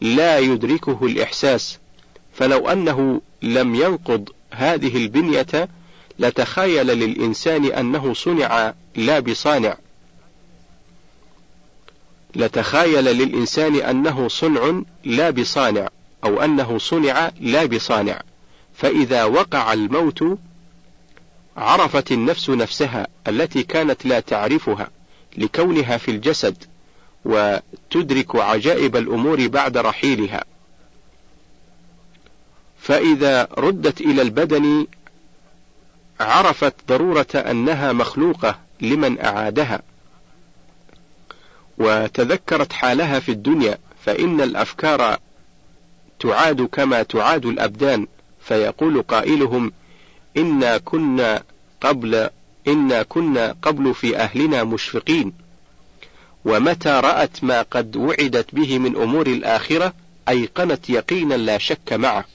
لا 0.02 0.40
يدركه 0.40 1.00
الإحساس. 1.02 1.80
فلو 2.34 2.70
أنه 2.70 3.22
لم 3.42 3.76
ينقض 3.76 4.30
هذه 4.52 4.98
البنية 4.98 5.70
لتخيل 6.20 6.88
للإنسان 6.88 7.66
أنه 7.66 8.14
صنع 8.14 8.74
لا 8.96 9.20
بصانع. 9.20 9.78
لتخايل 12.36 13.06
للإنسان 13.06 13.76
أنه 13.76 14.28
صنع 14.28 14.82
لا 15.06 15.30
بصانع 15.30 15.90
أو 16.24 16.42
أنه 16.42 16.78
صنع 16.78 17.32
لا 17.40 17.66
بصانع. 17.66 18.22
فإذا 18.74 19.24
وقع 19.24 19.74
الموت 19.74 20.24
عرفت 21.58 22.12
النفس 22.12 22.50
نفسها 22.50 23.08
التي 23.28 23.64
كانت 23.64 24.06
لا 24.06 24.20
تعرفها 24.20 24.90
لكونها 25.38 25.98
في 25.98 26.12
الجسد 26.12 26.64
وتدرك 27.26 28.36
عجائب 28.36 28.96
الأمور 28.96 29.48
بعد 29.48 29.78
رحيلها. 29.78 30.44
فإذا 32.80 33.48
ردت 33.58 34.02
إلى 34.02 34.22
البدن 34.22 34.88
عرفت 36.20 36.74
ضرورة 36.88 37.28
أنها 37.36 37.94
مخلوقة 37.94 38.60
لمن 38.82 39.20
أعادها 39.20 39.82
وتذكرت 41.78 42.74
حالها 42.74 43.20
في 43.20 43.32
الدنيا 43.32 43.78
فإن 44.06 44.42
الأفكار 44.42 45.18
تعاد 46.20 46.62
كما 46.62 47.04
تعاد 47.04 47.46
الأبدان 47.46 48.08
فيقول 48.42 49.02
قائلهم 49.02 49.72
إنا 50.38 50.78
كنا 50.78 51.44
قبل 51.82 52.30
إنا 52.68 53.04
كنا 53.04 53.56
قبل 53.62 53.94
في 53.94 54.18
أهلنا 54.18 54.64
مشفقين. 54.64 55.34
ومتى 56.46 56.90
رأت 56.90 57.44
ما 57.44 57.62
قد 57.62 57.96
وعدت 57.96 58.56
به 58.56 58.80
من 58.80 58.96
أمور 58.96 59.28
الآخرة 59.28 59.94
أيقنت 60.30 60.90
يقينا 60.90 61.34
لا 61.34 61.58
شك 61.58 61.94
معه. 61.94 62.26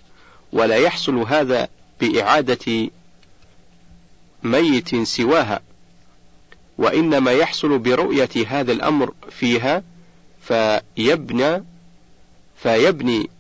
ولا 0.53 0.77
يحصل 0.77 1.17
هذا 1.17 1.69
بإعادة 2.01 2.91
ميت 4.43 5.03
سواها. 5.03 5.61
وإنما 6.79 7.33
يحصل 7.33 7.79
برؤية 7.79 8.31
هذا 8.47 8.73
الأمر 8.73 9.15
فيها 9.31 9.83
فيبنى 10.41 11.65
فيبني 12.57 13.31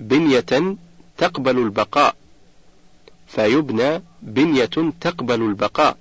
بنية 0.00 0.76
تقبل 1.18 1.58
البقاء. 1.58 2.16
فيبنى 3.34 4.02
بنية 4.22 4.92
تقبل 5.00 5.42
البقاء 5.42 5.96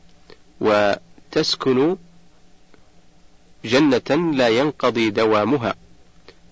وتسكن 0.62 1.98
جنة 3.66 4.32
لا 4.34 4.48
ينقضي 4.48 5.10
دوامها. 5.10 5.76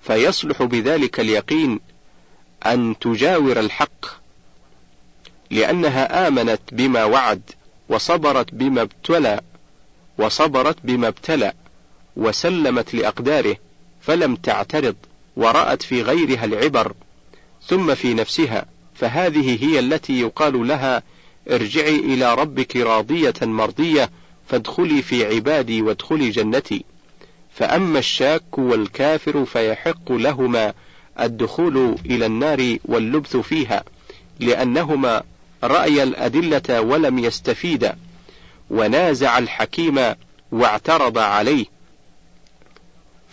فيصلح 0.02 0.64
بذلك 0.64 1.20
اليقين 1.20 1.80
أن 2.66 2.96
تجاور 3.02 3.60
الحق 3.60 4.06
لأنها 5.52 6.28
آمنت 6.28 6.62
بما 6.72 7.04
وعد 7.04 7.42
وصبرت 7.90 8.54
بما 8.54 8.82
ابتلى 8.82 9.42
وصبرت 10.18 10.78
بما 10.84 11.08
ابتلى 11.08 11.54
وسلمت 12.16 12.94
لأقداره 12.94 13.58
فلم 14.02 14.36
تعترض 14.36 14.96
ورأت 15.36 15.82
في 15.82 16.02
غيرها 16.02 16.46
العبر 16.46 16.94
ثم 17.68 17.96
في 17.96 18.14
نفسها. 18.14 18.66
فهذه 19.00 19.66
هي 19.66 19.80
التي 19.80 20.20
يقال 20.20 20.68
لها 20.68 21.04
ارجعي 21.52 21.96
إلى 21.96 22.36
ربك 22.36 22.76
راضية 22.76 23.34
مرضية 23.42 24.10
فادخلي 24.48 25.02
في 25.02 25.36
عبادي 25.36 25.82
وادخلي 25.82 26.30
جنتي. 26.30 26.84
فأما 27.54 28.00
الشاك 28.00 28.58
والكافر 28.58 29.46
فيحق 29.46 30.12
لهما 30.12 30.74
الدخول 31.20 31.96
إلى 32.06 32.26
النار 32.26 32.78
واللبث 32.86 33.38
فيها 33.38 33.84
لأنهما 34.40 35.24
رأي 35.64 36.04
الأدلة 36.04 36.82
ولم 36.82 37.20
يستفيدا 37.20 37.98
ونازع 38.70 39.38
الحكيم 39.38 40.16
واعترض 40.52 41.18
عليه. 41.18 41.66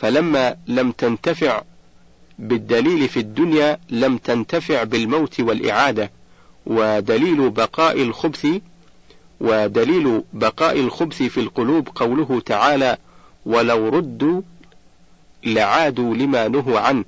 فلما 0.01 0.57
لم 0.67 0.93
تنتفع 0.93 1.63
بالدليل 2.39 3.09
في 3.09 3.21
الدنيا 3.21 3.79
لم 3.91 4.19
تنتفع 4.19 4.83
بالموت 4.83 5.41
والإعادة 5.41 6.11
ودليل 6.67 7.51
بقاء 7.51 8.03
الخبث 8.03 8.47
ودليل 9.41 10.23
بقاء 10.33 10.81
الخبث 10.81 11.23
في 11.23 11.41
القلوب 11.41 11.89
قوله 11.95 12.41
تعالى 12.47 12.97
ولو 13.47 13.89
ردوا 13.89 14.43
لعادوا 15.45 16.15
لما 16.15 16.49
نهوا 16.49 16.81
عنه 16.81 17.05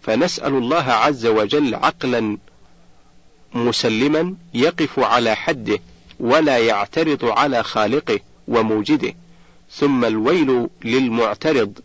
فنسأل 0.00 0.54
الله 0.54 0.84
عز 0.92 1.26
وجل 1.26 1.74
عقلا 1.74 2.38
مسلما 3.54 4.34
يقف 4.54 4.98
على 4.98 5.34
حده 5.34 5.78
ولا 6.20 6.58
يعترض 6.58 7.24
على 7.24 7.62
خالقه 7.62 8.20
وموجده 8.48 9.14
ثم 9.70 10.04
الويل 10.04 10.68
للمعترض. 10.84 11.78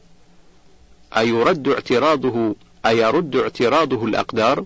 أيرد 1.17 1.67
اعتراضه 1.67 2.55
أيرد 2.85 3.35
اعتراضه 3.35 4.05
الأقدار؟ 4.05 4.65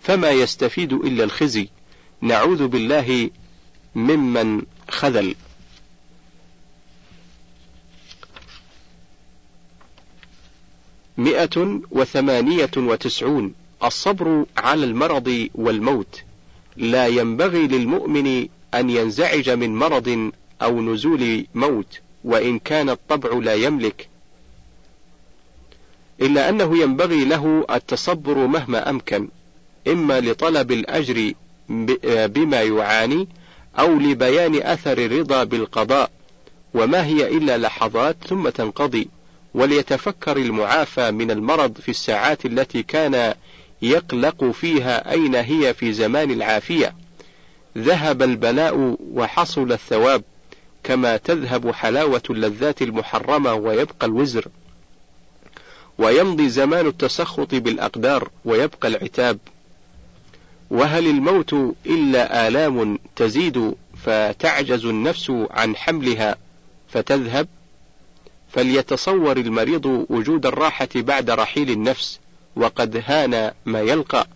فما 0.00 0.30
يستفيد 0.30 0.92
إلا 0.92 1.24
الخزي. 1.24 1.68
نعوذ 2.20 2.66
بالله 2.66 3.30
ممن 3.94 4.62
خذل. 4.88 5.34
مئة 11.18 11.80
وثمانية 11.90 12.70
وتسعون. 12.76 13.54
الصبر 13.84 14.46
على 14.56 14.84
المرض 14.84 15.48
والموت. 15.54 16.22
لا 16.76 17.06
ينبغي 17.06 17.66
للمؤمن 17.66 18.48
أن 18.74 18.90
ينزعج 18.90 19.50
من 19.50 19.76
مرض 19.76 20.32
أو 20.62 20.80
نزول 20.80 21.46
موت 21.54 22.00
وإن 22.24 22.58
كان 22.58 22.90
الطبع 22.90 23.30
لا 23.38 23.54
يملك. 23.54 24.09
إلا 26.20 26.48
أنه 26.48 26.78
ينبغي 26.78 27.24
له 27.24 27.66
التصبر 27.70 28.46
مهما 28.46 28.90
أمكن 28.90 29.28
إما 29.88 30.20
لطلب 30.20 30.72
الأجر 30.72 31.32
بما 32.26 32.62
يعاني 32.62 33.28
أو 33.78 33.94
لبيان 33.98 34.62
أثر 34.62 34.98
الرضا 34.98 35.44
بالقضاء 35.44 36.10
وما 36.74 37.04
هي 37.06 37.28
إلا 37.36 37.58
لحظات 37.58 38.16
ثم 38.26 38.48
تنقضي 38.48 39.08
وليتفكر 39.54 40.36
المعافى 40.36 41.10
من 41.10 41.30
المرض 41.30 41.78
في 41.80 41.88
الساعات 41.88 42.46
التي 42.46 42.82
كان 42.82 43.34
يقلق 43.82 44.44
فيها 44.44 45.12
أين 45.12 45.34
هي 45.34 45.74
في 45.74 45.92
زمان 45.92 46.30
العافية. 46.30 46.94
ذهب 47.78 48.22
البلاء 48.22 48.96
وحصل 49.12 49.72
الثواب 49.72 50.22
كما 50.84 51.16
تذهب 51.16 51.70
حلاوة 51.70 52.22
اللذات 52.30 52.82
المحرمة 52.82 53.54
ويبقى 53.54 54.06
الوزر. 54.06 54.46
ويمضي 56.00 56.48
زمان 56.48 56.86
التسخط 56.86 57.54
بالأقدار 57.54 58.30
ويبقى 58.44 58.88
العتاب. 58.88 59.38
وهل 60.70 61.06
الموت 61.06 61.52
إلا 61.86 62.48
آلام 62.48 62.98
تزيد 63.16 63.74
فتعجز 64.04 64.84
النفس 64.84 65.32
عن 65.50 65.76
حملها 65.76 66.36
فتذهب؟ 66.88 67.48
فليتصور 68.52 69.36
المريض 69.36 70.06
وجود 70.10 70.46
الراحة 70.46 70.88
بعد 70.94 71.30
رحيل 71.30 71.70
النفس 71.70 72.20
وقد 72.56 73.02
هان 73.06 73.50
ما 73.66 73.80
يلقى 73.80 74.26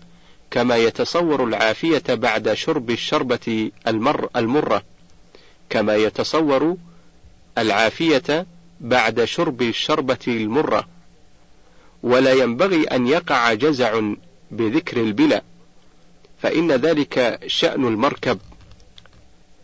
كما 0.51 0.77
يتصور 0.77 1.45
العافية 1.45 2.03
بعد 2.09 2.53
شرب 2.55 2.91
الشربة 2.91 3.71
المر 3.87 4.29
المرة 4.37 4.83
كما 5.71 5.97
يتصور 5.97 6.77
العافية 7.59 8.47
بعد 8.81 9.25
شرب 9.25 9.63
الشربة 9.63 10.19
المرة. 10.29 10.94
ولا 12.05 12.33
ينبغي 12.33 12.85
أن 12.85 13.07
يقع 13.07 13.55
جزع 13.55 14.01
بذكر 14.51 15.01
البلى 15.01 15.43
فإن 16.43 16.73
ذلك 16.73 17.41
شأن 17.47 17.85
المركب. 17.87 18.39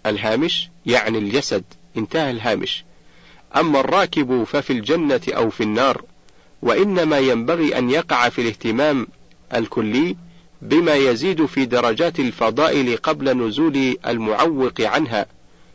الهامش 0.06 0.68
يعني 0.86 1.18
الجسد 1.18 1.64
انتهى 1.96 2.30
الهامش. 2.30 2.84
أما 3.56 3.80
الراكب 3.80 4.44
ففي 4.44 4.72
الجنة 4.72 5.20
أو 5.28 5.50
في 5.50 5.62
النار 5.62 6.02
وإنما 6.62 7.18
ينبغي 7.18 7.78
أن 7.78 7.90
يقع 7.90 8.28
في 8.28 8.40
الاهتمام 8.40 9.06
الكلي 9.54 10.16
بما 10.62 10.94
يزيد 10.94 11.46
في 11.46 11.64
درجات 11.64 12.20
الفضائل 12.20 12.96
قبل 12.96 13.46
نزول 13.46 13.96
المعوق 14.06 14.80
عنها 14.80 15.26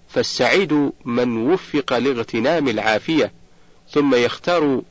فالسعيد 0.10 0.92
من 1.06 1.38
وفق 1.38 1.98
لاغتنام 1.98 2.68
العافية 2.68 3.32
ثم 3.90 4.16
يختار 4.16 4.82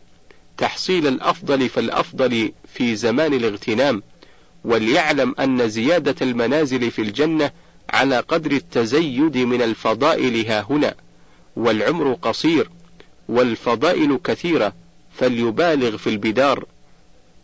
تحصيل 0.58 1.06
الأفضل 1.06 1.68
فالأفضل 1.68 2.52
في 2.74 2.96
زمان 2.96 3.34
الاغتنام 3.34 4.02
وليعلم 4.64 5.34
أن 5.40 5.68
زيادة 5.68 6.14
المنازل 6.22 6.90
في 6.90 7.02
الجنة 7.02 7.50
على 7.90 8.20
قدر 8.20 8.52
التزيد 8.52 9.38
من 9.38 9.62
الفضائل 9.62 10.46
ها 10.46 10.66
هنا 10.70 10.94
والعمر 11.56 12.12
قصير 12.12 12.70
والفضائل 13.28 14.18
كثيرة 14.24 14.72
فليبالغ 15.14 15.96
في 15.96 16.06
البدار 16.06 16.64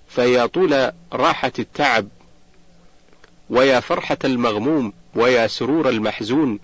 فيا 0.08 0.46
طول 0.46 0.92
راحة 1.12 1.52
التعب 1.58 2.08
ويا 3.50 3.80
فرحة 3.80 4.18
المغموم 4.24 4.92
ويا 5.14 5.46
سرور 5.46 5.88
المحزون 5.88 6.58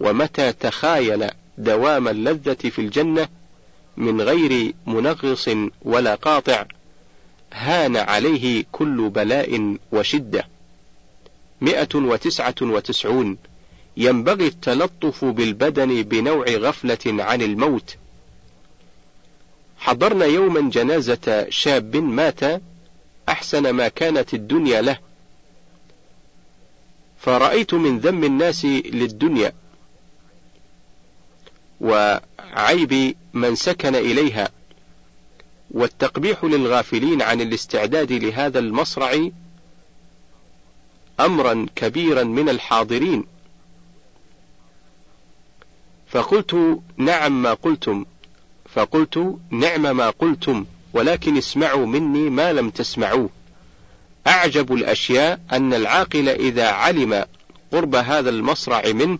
ومتى 0.00 0.52
تخايل 0.52 1.28
دوام 1.58 2.08
اللذة 2.08 2.68
في 2.68 2.78
الجنة 2.78 3.28
من 3.96 4.20
غير 4.20 4.74
منغص 4.86 5.48
ولا 5.82 6.14
قاطع 6.14 6.64
هان 7.52 7.96
عليه 7.96 8.64
كل 8.72 9.08
بلاء 9.08 9.76
وشدة. 9.92 10.46
مئة 11.60 11.88
وتسعة 11.94 12.54
وتسعون. 12.62 13.38
ينبغي 13.96 14.46
التلطف 14.46 15.24
بالبدن 15.24 16.02
بنوع 16.02 16.44
غفلة 16.48 16.98
عن 17.06 17.42
الموت. 17.42 17.96
حضرنا 19.78 20.24
يوما 20.24 20.70
جنازة 20.70 21.46
شاب 21.48 21.96
مات 21.96 22.62
أحسن 23.28 23.70
ما 23.70 23.88
كانت 23.88 24.34
الدنيا 24.34 24.82
له. 24.82 24.98
فرأيت 27.20 27.74
من 27.74 27.98
ذم 27.98 28.24
الناس 28.24 28.64
للدنيا. 28.64 29.52
وعيب 32.52 33.16
من 33.32 33.54
سكن 33.54 33.94
إليها. 33.94 34.48
والتقبيح 35.70 36.44
للغافلين 36.44 37.22
عن 37.22 37.40
الاستعداد 37.40 38.12
لهذا 38.12 38.58
المصرع 38.58 39.28
أمرا 41.20 41.66
كبيرا 41.76 42.22
من 42.22 42.48
الحاضرين. 42.48 43.24
فقلت 46.08 46.80
نعم 46.96 47.42
ما 47.42 47.54
قلتم. 47.54 48.04
فقلت 48.74 49.38
نعم 49.50 49.96
ما 49.96 50.10
قلتم 50.10 50.66
ولكن 50.92 51.36
اسمعوا 51.36 51.86
مني 51.86 52.30
ما 52.30 52.52
لم 52.52 52.70
تسمعوه. 52.70 53.30
أعجب 54.26 54.72
الأشياء 54.72 55.40
أن 55.52 55.74
العاقل 55.74 56.28
إذا 56.28 56.68
علم 56.68 57.24
قرب 57.72 57.94
هذا 57.94 58.30
المصرع 58.30 58.82
منه 58.92 59.18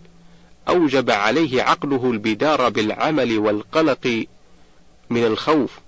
أوجب 0.69 1.11
عليه 1.11 1.63
عقله 1.63 2.11
البدار 2.11 2.69
بالعمل 2.69 3.37
والقلق 3.37 4.25
من 5.09 5.25
الخوف. 5.25 5.79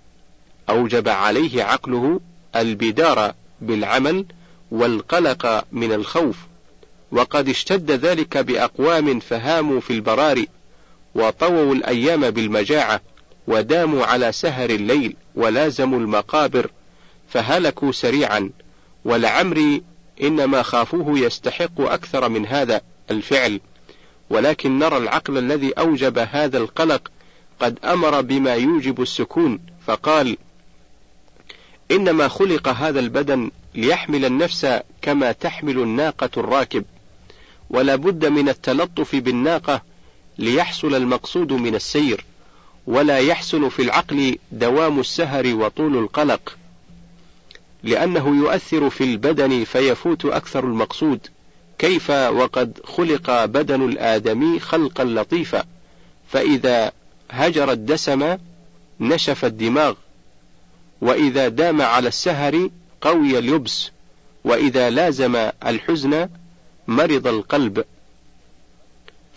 أوجب 0.70 1.08
عليه 1.08 1.64
عقله 1.64 2.20
البدار 2.56 3.34
بالعمل 3.62 4.26
والقلق 4.72 5.66
من 5.72 5.94
الخوف. 5.94 6.38
وقد 7.12 7.50
اشتد 7.50 7.92
ذلك 7.92 8.38
بأقوام 8.38 9.20
فهاموا 9.20 9.80
في 9.80 9.94
البراري 9.94 10.48
وطووا 11.16 11.74
الأيام 11.76 12.30
بالمجاعة 12.30 13.02
وداموا 13.48 14.06
على 14.06 14.32
سهر 14.32 14.70
الليل 14.70 15.16
ولازموا 15.36 16.00
المقابر 16.00 16.72
فهلكوا 17.30 17.92
سريعا. 17.92 18.50
ولعمري 19.06 19.84
إنما 20.22 20.64
خافوه 20.64 21.20
يستحق 21.20 21.82
أكثر 21.82 22.30
من 22.30 22.46
هذا 22.46 22.82
الفعل. 23.12 23.60
ولكن 24.30 24.80
نرى 24.80 24.98
العقل 24.98 25.38
الذي 25.38 25.72
أوجب 25.72 26.18
هذا 26.18 26.58
القلق 26.58 27.12
قد 27.60 27.80
أمر 27.84 28.22
بما 28.22 28.54
يوجب 28.54 29.02
السكون 29.02 29.60
فقال 29.88 30.38
إنما 31.92 32.28
خلق 32.28 32.68
هذا 32.68 33.00
البدن 33.00 33.52
ليحمل 33.76 34.26
النفس 34.26 34.68
كما 35.02 35.32
تحمل 35.32 35.80
الناقة 35.80 36.30
الراكب 36.38 36.86
ولا 37.70 37.96
بد 37.96 38.26
من 38.26 38.50
التلطف 38.50 39.16
بالناقة 39.16 39.82
ليحصل 40.38 40.96
المقصود 40.96 41.54
من 41.54 41.76
السير 41.76 42.26
ولا 42.88 43.18
يحسن 43.18 43.70
في 43.70 43.82
العقل 43.82 44.38
دوام 44.52 45.00
السهر 45.00 45.56
وطول 45.56 45.98
القلق 45.98 46.58
لأنه 47.84 48.38
يؤثر 48.38 48.90
في 48.90 49.04
البدن 49.04 49.64
فيفوت 49.64 50.26
أكثر 50.26 50.64
المقصود. 50.64 51.28
كيف 51.80 52.10
وقد 52.10 52.80
خلق 52.84 53.46
بدن 53.46 53.86
الآدمي 53.90 54.60
خلقا 54.60 55.04
لطيفا 55.04 55.64
فإذا 56.30 56.92
هجر 57.32 57.72
الدسم 57.72 58.38
نشف 59.00 59.46
الدماغ 59.46 59.94
وإذا 61.02 61.48
دام 61.48 61.82
على 61.82 62.08
السهر 62.08 62.70
قوي 63.02 63.40
اليبس 63.40 63.92
وإذا 64.44 64.90
لازم 64.90 65.50
الحزن 65.66 66.30
مرض 66.88 67.28
القلب. 67.28 67.86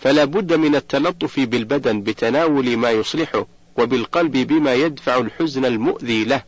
فلا 0.01 0.25
بد 0.25 0.53
من 0.53 0.75
التلطف 0.75 1.39
بالبدن 1.39 2.01
بتناول 2.01 2.77
ما 2.77 2.91
يصلحه 2.91 3.45
وبالقلب 3.77 4.31
بما 4.31 4.73
يدفع 4.73 5.17
الحزن 5.17 5.65
المؤذي 5.65 6.23
له. 6.23 6.43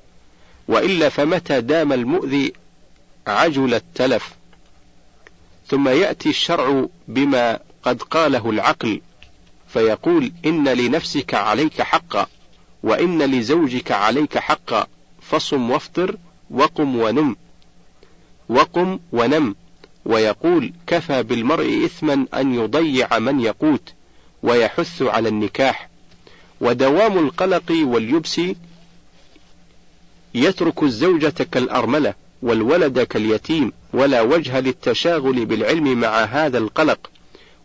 وإلا 0.67 1.09
فمتى 1.09 1.61
دام 1.61 1.93
المؤذي 1.93 2.53
عجل 3.27 3.73
التلف؟ 3.73 4.33
ثم 5.71 5.87
يأتي 5.87 6.29
الشرع 6.29 6.87
بما 7.07 7.59
قد 7.83 8.01
قاله 8.01 8.49
العقل 8.49 9.01
فيقول 9.67 10.31
إن 10.45 10.67
لنفسك 10.67 11.33
عليك 11.33 11.81
حقا 11.81 12.27
وإن 12.83 13.21
لزوجك 13.21 13.91
عليك 13.91 14.37
حقا 14.37 14.87
فصم 15.21 15.69
وافطر 15.69 16.17
وقم 16.49 16.95
ونم. 16.95 17.35
وقم 18.49 18.99
ونم 19.11 19.55
ويقول 20.05 20.73
كفى 20.87 21.23
بالمرء 21.23 21.85
إثما 21.85 22.25
أن 22.33 22.55
يضيع 22.55 23.19
من 23.19 23.39
يقوت 23.39 23.93
ويحث 24.43 25.01
على 25.01 25.29
النكاح. 25.29 25.89
ودوام 26.61 27.17
القلق 27.17 27.71
واليبس 27.81 28.41
يترك 30.33 30.83
الزوجة 30.83 31.43
كالأرملة 31.51 32.13
والولد 32.41 32.99
كاليتيم 32.99 33.71
ولا 33.93 34.21
وجه 34.21 34.59
للتشاغل 34.59 35.45
بالعلم 35.45 35.99
مع 35.99 36.23
هذا 36.23 36.57
القلق. 36.57 37.09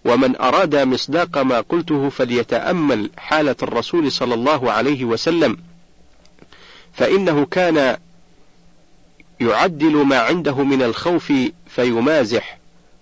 ومن 0.04 0.36
أراد 0.36 0.76
مصداق 0.76 1.38
ما 1.38 1.60
قلته 1.60 2.08
فليتأمل 2.08 3.10
حالة 3.16 3.56
الرسول 3.62 4.12
صلى 4.12 4.34
الله 4.34 4.72
عليه 4.72 5.04
وسلم. 5.04 5.56
فإنه 6.92 7.46
كان 7.46 7.96
يعدل 9.40 9.96
ما 9.96 10.18
عنده 10.18 10.64
من 10.64 10.82
الخوف 10.82 11.32
فيمازح 11.66 12.58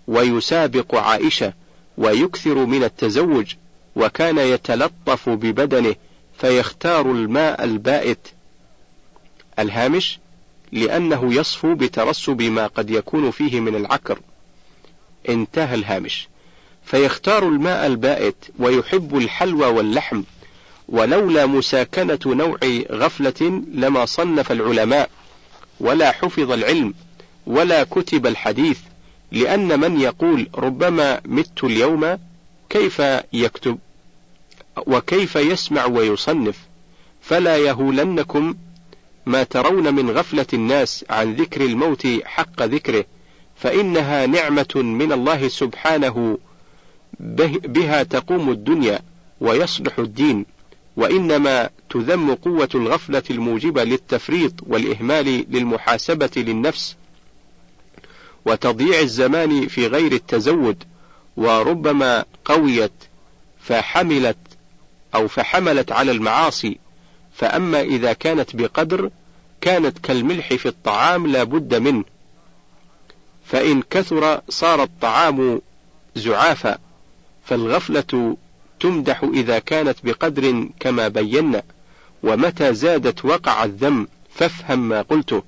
ويسابق 0.08 0.94
عائشة 0.94 1.52
ويكثر 1.98 2.54
من 2.54 2.84
التزوج 2.84 3.54
وكان 3.96 4.38
يتلطف 4.38 5.28
ببدنه 5.28 5.94
فيختار 6.38 7.10
الماء 7.10 7.64
البائت. 7.64 8.28
الهامش 9.58 10.18
لأنه 10.74 11.34
يصفو 11.34 11.74
بترسب 11.74 12.42
ما 12.42 12.66
قد 12.66 12.90
يكون 12.90 13.30
فيه 13.30 13.60
من 13.60 13.76
العكر. 13.76 14.18
انتهى 15.28 15.74
الهامش. 15.74 16.28
فيختار 16.84 17.48
الماء 17.48 17.86
البائت 17.86 18.36
ويحب 18.58 19.16
الحلوى 19.16 19.66
واللحم 19.66 20.22
ولولا 20.88 21.46
مساكنة 21.46 22.18
نوع 22.26 22.58
غفلة 22.90 23.62
لما 23.74 24.04
صنف 24.04 24.52
العلماء 24.52 25.10
ولا 25.80 26.12
حفظ 26.12 26.50
العلم 26.50 26.94
ولا 27.46 27.84
كتب 27.84 28.26
الحديث 28.26 28.78
لأن 29.32 29.80
من 29.80 30.00
يقول 30.00 30.48
ربما 30.54 31.20
مت 31.24 31.64
اليوم 31.64 32.18
كيف 32.70 33.02
يكتب 33.32 33.78
وكيف 34.86 35.36
يسمع 35.36 35.84
ويصنف 35.84 36.56
فلا 37.22 37.56
يهولنكم 37.56 38.54
ما 39.26 39.42
ترون 39.42 39.94
من 39.94 40.10
غفلة 40.10 40.46
الناس 40.52 41.04
عن 41.10 41.34
ذكر 41.34 41.60
الموت 41.60 42.06
حق 42.24 42.62
ذكره 42.62 43.04
فإنها 43.56 44.26
نعمة 44.26 44.72
من 44.74 45.12
الله 45.12 45.48
سبحانه 45.48 46.38
بها 47.64 48.02
تقوم 48.02 48.50
الدنيا 48.50 49.00
ويصلح 49.40 49.98
الدين 49.98 50.46
وإنما 50.96 51.70
تذم 51.90 52.34
قوة 52.34 52.68
الغفلة 52.74 53.22
الموجبة 53.30 53.84
للتفريط 53.84 54.52
والإهمال 54.66 55.46
للمحاسبة 55.50 56.30
للنفس 56.36 56.96
وتضييع 58.46 59.00
الزمان 59.00 59.68
في 59.68 59.86
غير 59.86 60.12
التزود 60.12 60.84
وربما 61.36 62.24
قويت 62.44 62.92
فحملت 63.60 64.38
أو 65.14 65.28
فحملت 65.28 65.92
على 65.92 66.10
المعاصي 66.12 66.78
فأما 67.34 67.80
إذا 67.80 68.12
كانت 68.12 68.56
بقدر 68.56 69.10
كانت 69.60 69.98
كالملح 69.98 70.54
في 70.54 70.66
الطعام 70.66 71.26
لا 71.26 71.44
بد 71.44 71.74
منه. 71.74 72.04
فإن 73.44 73.82
كثر 73.90 74.40
صار 74.48 74.82
الطعام 74.82 75.60
زعافا 76.14 76.78
فالغفلة 77.44 78.36
تمدح 78.80 79.22
إذا 79.22 79.58
كانت 79.58 79.96
بقدر 80.04 80.68
كما 80.80 81.08
بينا. 81.08 81.62
ومتى 82.22 82.74
زادت 82.74 83.24
وقع 83.24 83.64
الذم 83.64 84.08
فافهم 84.34 84.88
ما 84.88 85.02
قلته. 85.02 85.42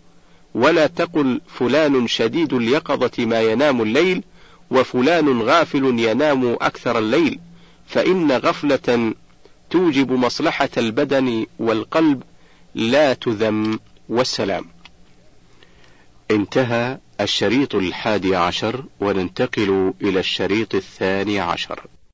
ولا 0.54 0.86
تقل 0.86 1.40
فلان 1.46 2.08
شديد 2.08 2.52
اليقظة 2.52 3.24
ما 3.24 3.40
ينام 3.40 3.82
الليل 3.82 4.22
وفلان 4.70 5.42
غافل 5.42 5.98
ينام 5.98 6.52
أكثر 6.60 6.98
الليل. 6.98 7.38
فإن 7.86 8.32
غفلة 8.32 9.14
توجب 9.70 10.12
مصلحة 10.12 10.68
البدن 10.76 11.46
والقلب 11.58 12.22
لا 12.74 13.14
تذم 13.14 13.78
والسلام. 14.08 14.64
انتهى 16.30 16.98
الشريط 17.20 17.74
الحادي 17.74 18.36
عشر 18.36 18.84
وننتقل 19.00 19.92
إلى 20.02 20.20
الشريط 20.20 20.74
الثاني 20.74 21.40
عشر. 21.40 21.86